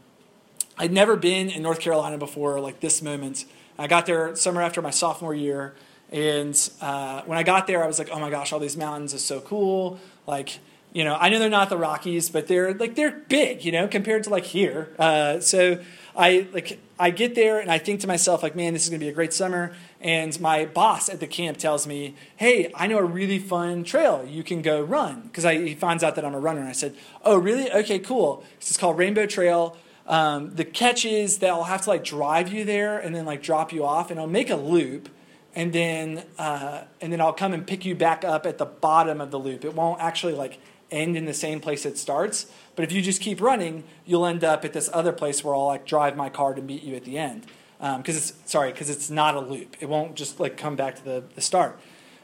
I'd 0.77 0.93
never 0.93 1.17
been 1.17 1.49
in 1.49 1.61
North 1.63 1.79
Carolina 1.79 2.17
before, 2.17 2.61
like 2.61 2.79
this 2.79 3.01
moment. 3.01 3.43
I 3.77 3.87
got 3.87 4.05
there 4.05 4.35
summer 4.35 4.61
after 4.61 4.81
my 4.81 4.89
sophomore 4.89 5.35
year, 5.35 5.75
and 6.11 6.57
uh, 6.79 7.23
when 7.23 7.37
I 7.37 7.43
got 7.43 7.67
there, 7.67 7.83
I 7.83 7.87
was 7.87 7.99
like, 7.99 8.09
"Oh 8.11 8.19
my 8.19 8.29
gosh, 8.29 8.53
all 8.53 8.59
these 8.59 8.77
mountains 8.77 9.13
is 9.13 9.23
so 9.23 9.41
cool!" 9.41 9.99
Like, 10.25 10.59
you 10.97 11.03
know, 11.03 11.15
I 11.15 11.29
know 11.29 11.37
they're 11.37 11.47
not 11.47 11.69
the 11.69 11.77
Rockies, 11.77 12.31
but 12.31 12.47
they're 12.47 12.73
like 12.73 12.95
they're 12.95 13.11
big, 13.11 13.63
you 13.63 13.71
know, 13.71 13.87
compared 13.87 14.23
to 14.23 14.31
like 14.31 14.45
here. 14.45 14.89
Uh, 14.97 15.39
so 15.39 15.79
I 16.15 16.47
like 16.51 16.79
I 16.97 17.11
get 17.11 17.35
there 17.35 17.59
and 17.59 17.69
I 17.69 17.77
think 17.77 18.01
to 18.01 18.07
myself 18.07 18.41
like, 18.41 18.55
man, 18.55 18.73
this 18.73 18.85
is 18.85 18.89
gonna 18.89 19.01
be 19.01 19.07
a 19.07 19.13
great 19.13 19.31
summer. 19.31 19.75
And 20.01 20.41
my 20.41 20.65
boss 20.65 21.07
at 21.07 21.19
the 21.19 21.27
camp 21.27 21.59
tells 21.59 21.85
me, 21.85 22.15
hey, 22.37 22.71
I 22.73 22.87
know 22.87 22.97
a 22.97 23.03
really 23.03 23.37
fun 23.37 23.83
trail 23.83 24.25
you 24.27 24.41
can 24.41 24.63
go 24.63 24.81
run 24.81 25.21
because 25.21 25.43
he 25.43 25.75
finds 25.75 26.03
out 26.03 26.15
that 26.15 26.25
I'm 26.25 26.33
a 26.33 26.39
runner. 26.39 26.61
And 26.61 26.69
I 26.69 26.71
said, 26.71 26.95
oh, 27.23 27.37
really? 27.37 27.71
Okay, 27.71 27.99
cool. 27.99 28.43
This 28.59 28.71
is 28.71 28.77
called 28.77 28.97
Rainbow 28.97 29.27
Trail. 29.27 29.77
Um, 30.07 30.55
the 30.55 30.65
catch 30.65 31.05
is 31.05 31.37
that 31.39 31.51
I'll 31.51 31.65
have 31.65 31.83
to 31.83 31.91
like 31.91 32.05
drive 32.05 32.51
you 32.51 32.65
there 32.65 32.97
and 32.97 33.13
then 33.13 33.23
like 33.23 33.43
drop 33.43 33.71
you 33.71 33.85
off, 33.85 34.09
and 34.09 34.19
I'll 34.19 34.25
make 34.25 34.49
a 34.49 34.55
loop, 34.55 35.09
and 35.53 35.73
then 35.73 36.23
uh, 36.39 36.85
and 37.01 37.13
then 37.13 37.21
I'll 37.21 37.33
come 37.33 37.53
and 37.53 37.67
pick 37.67 37.85
you 37.85 37.93
back 37.93 38.25
up 38.25 38.47
at 38.47 38.57
the 38.57 38.65
bottom 38.65 39.21
of 39.21 39.29
the 39.29 39.37
loop. 39.37 39.63
It 39.63 39.75
won't 39.75 40.01
actually 40.01 40.33
like 40.33 40.57
end 40.91 41.17
in 41.17 41.25
the 41.25 41.33
same 41.33 41.59
place 41.59 41.85
it 41.85 41.97
starts. 41.97 42.47
But 42.75 42.83
if 42.83 42.91
you 42.91 43.01
just 43.01 43.21
keep 43.21 43.41
running, 43.41 43.83
you'll 44.05 44.25
end 44.25 44.43
up 44.43 44.63
at 44.63 44.73
this 44.73 44.89
other 44.93 45.11
place 45.11 45.43
where 45.43 45.55
I'll 45.55 45.65
like 45.65 45.85
drive 45.85 46.15
my 46.15 46.29
car 46.29 46.53
to 46.53 46.61
meet 46.61 46.83
you 46.83 46.95
at 46.95 47.03
the 47.03 47.17
end. 47.17 47.45
Because 47.77 47.95
um, 47.95 48.03
it's 48.05 48.33
sorry, 48.45 48.71
because 48.71 48.89
it's 48.89 49.09
not 49.09 49.35
a 49.35 49.39
loop. 49.39 49.77
It 49.79 49.87
won't 49.87 50.15
just 50.15 50.39
like 50.39 50.57
come 50.57 50.75
back 50.75 50.95
to 50.95 51.03
the, 51.03 51.23
the 51.35 51.41
start. 51.41 51.79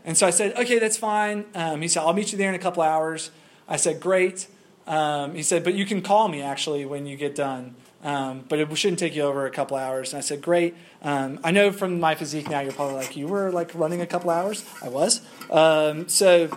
And 0.05 0.17
so 0.17 0.27
I 0.27 0.31
said, 0.31 0.55
okay, 0.57 0.79
that's 0.79 0.97
fine. 0.97 1.45
Um, 1.55 1.81
he 1.81 1.87
said, 1.87 2.01
I'll 2.01 2.13
meet 2.13 2.31
you 2.31 2.37
there 2.37 2.49
in 2.49 2.55
a 2.55 2.59
couple 2.59 2.83
hours. 2.83 3.31
I 3.67 3.77
said, 3.77 3.99
great. 3.99 4.47
Um, 4.85 5.33
he 5.33 5.43
said, 5.43 5.63
but 5.63 5.75
you 5.75 5.85
can 5.85 6.01
call 6.01 6.27
me 6.27 6.41
actually 6.41 6.85
when 6.85 7.05
you 7.05 7.15
get 7.15 7.35
done. 7.35 7.75
Um, 8.03 8.43
but 8.49 8.59
it 8.59 8.77
shouldn't 8.77 8.99
take 8.99 9.15
you 9.15 9.21
over 9.21 9.45
a 9.45 9.49
couple 9.49 9.77
hours. 9.77 10.11
And 10.11 10.17
I 10.17 10.21
said, 10.21 10.41
great. 10.41 10.75
Um, 11.01 11.39
I 11.41 11.51
know 11.51 11.71
from 11.71 12.01
my 12.01 12.15
physique 12.15 12.49
now, 12.49 12.59
you're 12.59 12.73
probably 12.73 12.95
like, 12.95 13.15
you 13.15 13.27
were 13.27 13.49
like 13.49 13.73
running 13.73 14.01
a 14.01 14.05
couple 14.05 14.29
hours. 14.29 14.65
I 14.81 14.89
was. 14.89 15.21
Um, 15.49 16.09
so 16.09 16.49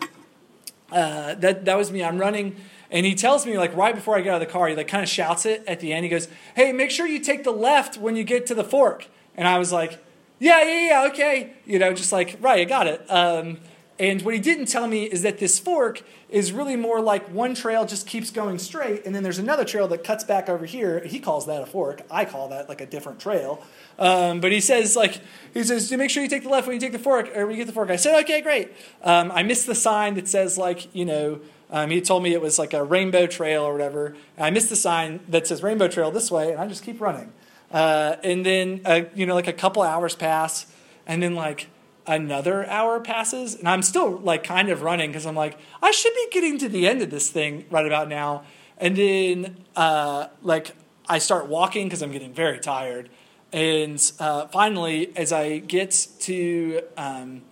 uh, 0.93 1.35
that 1.35 1.65
that 1.65 1.77
was 1.77 1.91
me. 1.91 2.03
I'm 2.03 2.19
running, 2.19 2.57
and 2.91 3.05
he 3.05 3.15
tells 3.15 3.47
me 3.47 3.59
like 3.59 3.77
right 3.77 3.95
before 3.95 4.17
I 4.17 4.21
get 4.21 4.35
out 4.35 4.43
of 4.43 4.49
the 4.49 4.53
car, 4.53 4.69
he 4.69 4.75
like 4.75 4.89
kind 4.89 5.03
of 5.03 5.09
shouts 5.09 5.47
it 5.47 5.65
at 5.67 5.81
the 5.81 5.93
end. 5.93 6.05
He 6.05 6.09
goes, 6.09 6.29
"Hey, 6.55 6.73
make 6.73 6.91
sure 6.91 7.07
you 7.07 7.19
take 7.19 7.45
the 7.45 7.51
left 7.51 7.97
when 7.99 8.17
you 8.17 8.25
get 8.25 8.47
to 8.47 8.55
the 8.55 8.65
fork." 8.65 9.09
And 9.35 9.49
I 9.49 9.59
was 9.59 9.73
like, 9.73 10.03
"Yeah, 10.39 10.63
yeah, 10.63 10.89
yeah, 10.89 11.09
okay." 11.13 11.55
You 11.65 11.79
know, 11.79 11.93
just 11.93 12.13
like 12.13 12.37
right, 12.41 12.61
I 12.61 12.65
got 12.65 12.87
it. 12.87 13.05
Um, 13.11 13.59
and 13.99 14.21
what 14.23 14.35
he 14.35 14.41
didn't 14.41 14.67
tell 14.67 14.87
me 14.87 15.05
is 15.05 15.23
that 15.23 15.39
this 15.39 15.59
fork 15.59 16.03
is 16.29 16.53
really 16.53 16.77
more 16.77 17.01
like 17.01 17.27
one 17.29 17.55
trail 17.55 17.87
just 17.87 18.07
keeps 18.07 18.31
going 18.31 18.59
straight, 18.59 19.07
and 19.07 19.15
then 19.15 19.23
there's 19.23 19.39
another 19.39 19.65
trail 19.65 19.89
that 19.89 20.05
cuts 20.05 20.23
back 20.23 20.49
over 20.49 20.67
here. 20.67 21.01
He 21.05 21.19
calls 21.19 21.47
that 21.47 21.63
a 21.63 21.67
fork. 21.67 22.03
I 22.11 22.25
call 22.27 22.49
that 22.49 22.69
like 22.69 22.81
a 22.81 22.87
different 22.87 23.21
trail. 23.21 23.63
Um, 23.99 24.41
but 24.41 24.53
he 24.53 24.61
says 24.61 24.97
like 24.97 25.21
he 25.55 25.65
says, 25.65 25.91
make 25.93 26.11
sure 26.11 26.23
you 26.23 26.29
take 26.29 26.43
the 26.43 26.51
left 26.51 26.67
when 26.67 26.75
you 26.75 26.81
take 26.81 26.93
the 26.93 26.99
fork 26.99 27.31
or 27.35 27.47
when 27.47 27.57
you 27.57 27.63
get 27.63 27.67
the 27.67 27.73
fork. 27.73 27.91
I 27.91 27.97
said, 27.97 28.21
okay, 28.25 28.43
great. 28.43 28.71
Um, 29.03 29.33
I 29.33 29.43
missed 29.43 29.67
the 29.67 29.75
sign 29.75 30.15
that 30.15 30.29
says 30.29 30.59
like 30.59 30.95
you 30.95 31.05
know. 31.05 31.41
Um, 31.69 31.91
he 31.91 32.01
told 32.01 32.23
me 32.23 32.33
it 32.33 32.41
was 32.41 32.61
like 32.61 32.75
a 32.75 32.85
rainbow 32.85 33.27
trail 33.27 33.65
or 33.65 33.73
whatever. 33.73 34.15
And 34.37 34.47
I 34.47 34.51
missed 34.51 34.69
the 34.69 34.77
sign 34.77 35.19
that 35.27 35.49
says 35.49 35.65
rainbow 35.65 35.89
trail 35.89 36.13
this 36.13 36.31
way, 36.31 36.53
and 36.53 36.61
I 36.61 36.69
just 36.69 36.85
keep 36.85 37.01
running. 37.01 37.33
Uh, 37.73 38.15
and 38.23 38.47
then 38.47 38.83
uh, 38.85 39.03
you 39.15 39.27
know 39.27 39.35
like 39.35 39.49
a 39.49 39.53
couple 39.53 39.83
hours 39.83 40.15
pass, 40.15 40.67
and 41.07 41.23
then 41.23 41.35
like 41.35 41.69
another 42.07 42.67
hour 42.69 43.01
passes 43.01 43.55
and 43.55 43.69
i'm 43.69 43.83
still 43.83 44.19
like 44.19 44.45
kind 44.45 44.69
of 44.69 44.83
running 44.83 45.11
because 45.11 45.27
i'm 45.27 45.35
like 45.35 45.59
i 45.83 45.91
should 45.91 46.15
be 46.15 46.29
getting 46.31 46.59
to 46.59 46.69
the 46.69 46.87
end 46.87 47.03
of 47.03 47.11
this 47.11 47.31
thing 47.31 47.65
right 47.71 47.87
about 47.87 48.09
now. 48.09 48.45
And 48.79 48.97
then 48.97 49.65
uh, 49.75 50.29
like 50.43 50.75
i 51.09 51.19
start 51.19 51.49
walking 51.49 51.87
because 51.87 52.03
i'm 52.03 52.13
getting 52.13 52.33
very 52.33 52.59
tired. 52.59 53.09
And 53.53 54.01
uh, 54.19 54.47
finally 54.49 55.17
as 55.17 55.33
i 55.33 55.59
get 55.59 56.09
to 56.21 56.83
um, 56.97 57.43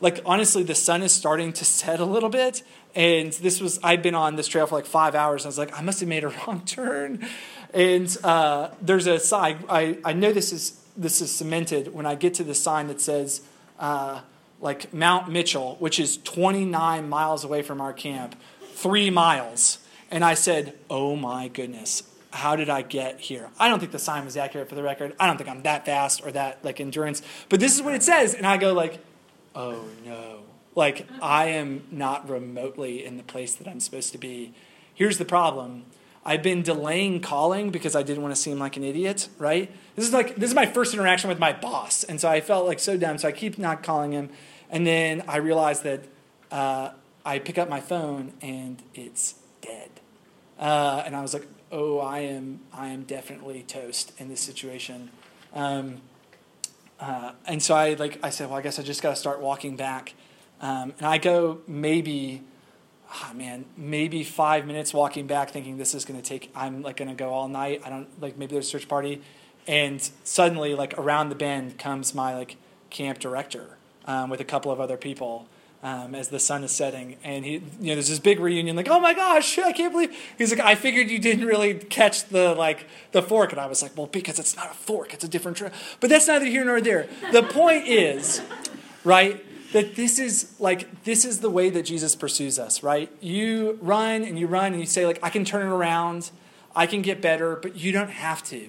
like 0.00 0.20
honestly 0.24 0.62
the 0.62 0.74
sun 0.74 1.02
is 1.02 1.12
starting 1.12 1.52
to 1.54 1.64
set 1.80 2.00
a 2.00 2.04
little 2.04 2.30
bit. 2.30 2.62
And 2.94 3.32
this 3.34 3.60
was 3.60 3.78
i'd 3.82 4.02
been 4.02 4.14
on 4.14 4.36
this 4.36 4.48
trail 4.48 4.66
for 4.66 4.76
like 4.76 4.86
five 4.86 5.14
hours 5.14 5.42
and 5.42 5.46
i 5.46 5.50
was 5.50 5.58
like 5.58 5.78
i 5.78 5.82
must 5.82 6.00
have 6.00 6.08
made 6.08 6.24
a 6.24 6.28
wrong 6.46 6.62
turn. 6.64 7.26
And 7.74 8.14
uh, 8.22 8.68
there's 8.82 9.06
a 9.06 9.18
sign 9.18 9.64
I, 9.68 9.98
I 10.04 10.12
know 10.12 10.32
this 10.32 10.52
is 10.52 10.78
this 10.96 11.22
is 11.22 11.30
cemented 11.30 11.94
when 11.94 12.04
i 12.04 12.14
get 12.14 12.34
to 12.34 12.44
the 12.44 12.54
sign 12.54 12.88
that 12.88 13.00
says 13.00 13.40
uh, 13.82 14.20
like 14.60 14.94
Mount 14.94 15.28
Mitchell, 15.28 15.76
which 15.80 15.98
is 16.00 16.16
29 16.18 17.08
miles 17.08 17.44
away 17.44 17.60
from 17.60 17.80
our 17.80 17.92
camp, 17.92 18.36
three 18.72 19.10
miles. 19.10 19.78
And 20.10 20.24
I 20.24 20.34
said, 20.34 20.78
Oh 20.88 21.16
my 21.16 21.48
goodness, 21.48 22.04
how 22.30 22.56
did 22.56 22.70
I 22.70 22.82
get 22.82 23.20
here? 23.20 23.50
I 23.58 23.68
don't 23.68 23.80
think 23.80 23.92
the 23.92 23.98
sign 23.98 24.24
was 24.24 24.36
accurate 24.36 24.68
for 24.68 24.76
the 24.76 24.82
record. 24.82 25.14
I 25.18 25.26
don't 25.26 25.36
think 25.36 25.50
I'm 25.50 25.62
that 25.62 25.84
fast 25.84 26.24
or 26.24 26.30
that 26.32 26.64
like 26.64 26.80
endurance. 26.80 27.22
But 27.48 27.60
this 27.60 27.74
is 27.74 27.82
what 27.82 27.94
it 27.94 28.02
says. 28.02 28.34
And 28.34 28.46
I 28.46 28.56
go 28.56 28.72
like, 28.72 29.00
oh 29.54 29.84
no. 30.06 30.38
Like 30.74 31.06
I 31.20 31.46
am 31.46 31.82
not 31.90 32.30
remotely 32.30 33.04
in 33.04 33.16
the 33.16 33.22
place 33.22 33.54
that 33.56 33.66
I'm 33.66 33.80
supposed 33.80 34.12
to 34.12 34.18
be. 34.18 34.54
Here's 34.94 35.18
the 35.18 35.24
problem. 35.24 35.84
I've 36.24 36.42
been 36.42 36.62
delaying 36.62 37.20
calling 37.20 37.70
because 37.70 37.96
I 37.96 38.02
didn't 38.02 38.22
want 38.22 38.34
to 38.34 38.40
seem 38.40 38.58
like 38.58 38.76
an 38.76 38.84
idiot, 38.84 39.28
right? 39.38 39.70
This 39.96 40.06
is 40.06 40.12
like 40.12 40.36
this 40.36 40.50
is 40.50 40.54
my 40.54 40.66
first 40.66 40.94
interaction 40.94 41.28
with 41.28 41.38
my 41.38 41.52
boss, 41.52 42.04
and 42.04 42.20
so 42.20 42.28
I 42.28 42.40
felt 42.40 42.66
like 42.66 42.78
so 42.78 42.96
dumb. 42.96 43.18
So 43.18 43.28
I 43.28 43.32
keep 43.32 43.58
not 43.58 43.82
calling 43.82 44.12
him, 44.12 44.30
and 44.70 44.86
then 44.86 45.24
I 45.26 45.38
realized 45.38 45.82
that 45.82 46.04
uh, 46.50 46.90
I 47.24 47.38
pick 47.38 47.58
up 47.58 47.68
my 47.68 47.80
phone 47.80 48.32
and 48.40 48.82
it's 48.94 49.34
dead, 49.60 49.90
uh, 50.58 51.02
and 51.04 51.16
I 51.16 51.22
was 51.22 51.34
like, 51.34 51.48
"Oh, 51.72 51.98
I 51.98 52.20
am 52.20 52.60
I 52.72 52.88
am 52.88 53.02
definitely 53.02 53.62
toast 53.62 54.12
in 54.18 54.28
this 54.28 54.40
situation." 54.40 55.10
Um, 55.54 56.02
uh, 57.00 57.32
and 57.46 57.60
so 57.60 57.74
I 57.74 57.94
like 57.94 58.20
I 58.22 58.30
said, 58.30 58.48
well, 58.48 58.58
I 58.58 58.62
guess 58.62 58.78
I 58.78 58.82
just 58.82 59.02
got 59.02 59.10
to 59.10 59.16
start 59.16 59.40
walking 59.40 59.74
back. 59.76 60.14
Um, 60.60 60.94
and 60.98 61.06
I 61.06 61.18
go 61.18 61.58
maybe, 61.66 62.42
oh 63.14 63.34
man, 63.34 63.64
maybe 63.76 64.24
five 64.24 64.66
minutes 64.66 64.94
walking 64.94 65.26
back, 65.26 65.50
thinking 65.50 65.76
this 65.76 65.94
is 65.94 66.04
going 66.04 66.20
to 66.20 66.26
take. 66.26 66.50
I'm 66.54 66.82
like 66.82 66.96
going 66.96 67.08
to 67.08 67.14
go 67.14 67.30
all 67.30 67.48
night. 67.48 67.82
I 67.84 67.90
don't 67.90 68.08
like 68.20 68.36
maybe 68.36 68.52
there's 68.54 68.66
a 68.66 68.70
search 68.70 68.88
party, 68.88 69.22
and 69.66 70.00
suddenly 70.24 70.74
like 70.74 70.98
around 70.98 71.28
the 71.28 71.34
bend 71.34 71.78
comes 71.78 72.14
my 72.14 72.34
like 72.34 72.56
camp 72.90 73.18
director 73.18 73.76
um, 74.06 74.30
with 74.30 74.40
a 74.40 74.44
couple 74.44 74.72
of 74.72 74.80
other 74.80 74.96
people. 74.96 75.46
Um, 75.84 76.14
as 76.14 76.28
the 76.28 76.38
sun 76.38 76.62
is 76.62 76.70
setting, 76.70 77.16
and 77.24 77.44
he, 77.44 77.54
you 77.54 77.60
know, 77.80 77.94
there's 77.94 78.08
this 78.08 78.20
big 78.20 78.38
reunion. 78.38 78.76
Like, 78.76 78.86
oh 78.88 79.00
my 79.00 79.14
gosh, 79.14 79.58
I 79.58 79.72
can't 79.72 79.92
believe. 79.92 80.16
He's 80.38 80.52
like, 80.52 80.60
I 80.60 80.76
figured 80.76 81.10
you 81.10 81.18
didn't 81.18 81.44
really 81.44 81.74
catch 81.74 82.28
the 82.28 82.54
like 82.54 82.86
the 83.10 83.20
fork, 83.20 83.50
and 83.50 83.60
I 83.60 83.66
was 83.66 83.82
like, 83.82 83.96
well, 83.96 84.06
because 84.06 84.38
it's 84.38 84.54
not 84.54 84.70
a 84.70 84.74
fork, 84.74 85.12
it's 85.12 85.24
a 85.24 85.28
different. 85.28 85.56
Tra-. 85.56 85.72
But 85.98 86.10
that's 86.10 86.28
neither 86.28 86.44
here 86.44 86.64
nor 86.64 86.80
there. 86.80 87.08
The 87.32 87.42
point 87.42 87.88
is, 87.88 88.42
right, 89.02 89.44
that 89.72 89.96
this 89.96 90.18
is 90.18 90.54
like 90.58 91.04
this 91.04 91.24
is 91.24 91.40
the 91.40 91.50
way 91.50 91.70
that 91.70 91.82
Jesus 91.82 92.14
pursues 92.14 92.58
us. 92.58 92.82
Right, 92.82 93.10
you 93.20 93.78
run 93.82 94.22
and 94.22 94.38
you 94.38 94.46
run 94.46 94.72
and 94.72 94.80
you 94.80 94.86
say 94.86 95.06
like, 95.06 95.18
I 95.22 95.30
can 95.30 95.44
turn 95.44 95.66
it 95.66 95.70
around, 95.70 96.30
I 96.74 96.86
can 96.86 97.02
get 97.02 97.20
better, 97.20 97.56
but 97.56 97.76
you 97.76 97.92
don't 97.92 98.10
have 98.10 98.42
to. 98.44 98.68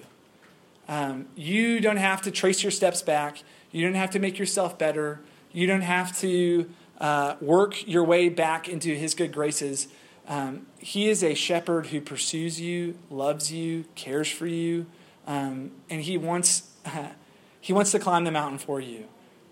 Um, 0.88 1.26
you 1.34 1.80
don't 1.80 1.96
have 1.96 2.22
to 2.22 2.30
trace 2.30 2.62
your 2.62 2.72
steps 2.72 3.02
back. 3.02 3.42
You 3.70 3.82
don't 3.82 3.94
have 3.94 4.10
to 4.10 4.18
make 4.18 4.38
yourself 4.38 4.78
better. 4.78 5.20
You 5.52 5.66
don't 5.66 5.82
have 5.82 6.18
to 6.20 6.68
uh, 7.00 7.36
work 7.40 7.86
your 7.86 8.04
way 8.04 8.28
back 8.28 8.68
into 8.68 8.94
his 8.94 9.14
good 9.14 9.32
graces. 9.32 9.88
Um, 10.26 10.66
he 10.78 11.08
is 11.08 11.22
a 11.22 11.34
shepherd 11.34 11.86
who 11.86 12.00
pursues 12.00 12.60
you, 12.60 12.98
loves 13.10 13.52
you, 13.52 13.84
cares 13.94 14.30
for 14.30 14.46
you, 14.46 14.86
um, 15.26 15.70
and 15.90 16.02
he 16.02 16.16
wants, 16.16 16.70
uh, 16.84 17.08
he 17.60 17.72
wants 17.72 17.92
to 17.92 17.98
climb 17.98 18.24
the 18.24 18.30
mountain 18.30 18.58
for 18.58 18.80
you, 18.80 19.04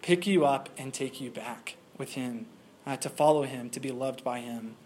pick 0.03 0.27
you 0.27 0.45
up, 0.45 0.69
and 0.77 0.93
take 0.93 1.21
you 1.21 1.31
back 1.31 1.77
with 1.97 2.15
him, 2.15 2.47
uh, 2.87 2.97
to 2.97 3.09
follow 3.09 3.45
him, 3.45 3.71
to 3.71 3.81
be 3.81 3.91
loved 3.91 4.23
by 4.23 4.41
him. 4.41 4.77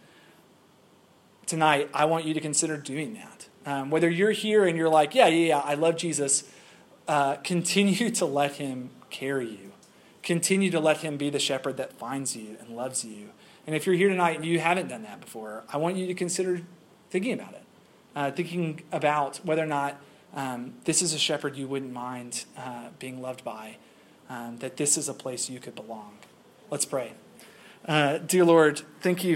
Tonight, 1.47 1.91
I 1.93 2.05
want 2.05 2.25
you 2.25 2.35
to 2.35 2.41
consider 2.41 2.77
doing 2.77 3.15
that. 3.15 3.49
Um, 3.65 3.91
whether 3.91 4.09
you're 4.09 4.33
here 4.33 4.65
and 4.65 4.77
you're 4.77 4.89
like, 4.89 5.15
yeah, 5.15 5.27
yeah, 5.27 5.47
yeah, 5.49 5.59
I 5.59 5.75
love 5.75 5.97
Jesus, 5.97 6.45
uh, 7.09 7.37
continue 7.37 8.11
to 8.11 8.25
let 8.25 8.57
him 8.57 8.91
carry 9.11 9.49
you 9.49 9.73
continue 10.27 10.73
to 10.73 10.81
let 10.81 10.99
him 10.99 11.17
be 11.17 11.31
the 11.31 11.39
shepherd 11.39 11.77
that 11.77 11.93
finds 11.93 12.35
you 12.35 12.57
and 12.59 12.77
loves 12.77 13.05
you. 13.05 13.31
And 13.65 13.77
if 13.77 13.87
you're 13.87 13.95
here 13.95 14.09
tonight 14.09 14.35
and 14.35 14.45
you 14.45 14.59
haven't 14.59 14.89
done 14.89 15.05
that 15.05 15.21
before, 15.21 15.63
I 15.73 15.77
want 15.77 15.97
you 15.97 16.09
to 16.09 16.15
consider 16.15 16.63
thinking 17.11 17.33
about 17.33 17.53
it, 17.53 17.63
uh, 18.17 18.33
thinking 18.33 18.83
about 18.91 19.37
whether 19.45 19.63
or 19.63 19.67
not 19.67 20.01
um, 20.35 20.75
this 20.85 21.01
is 21.01 21.15
a 21.15 21.19
shepherd 21.19 21.55
you 21.55 21.69
wouldn't 21.69 21.93
mind 21.93 22.45
uh, 22.59 22.89
being 22.99 23.23
loved 23.23 23.45
by, 23.45 23.77
um, 24.29 24.59
that 24.59 24.77
this 24.77 24.97
is 24.97 25.09
a 25.09 25.15
place 25.15 25.49
you 25.49 25.61
could 25.61 25.75
belong. 25.75 26.19
Let's 26.71 26.85
pray. 26.85 27.13
Uh, 27.87 28.19
dear 28.19 28.45
Lord, 28.45 28.83
thank 29.01 29.23
you. 29.23 29.35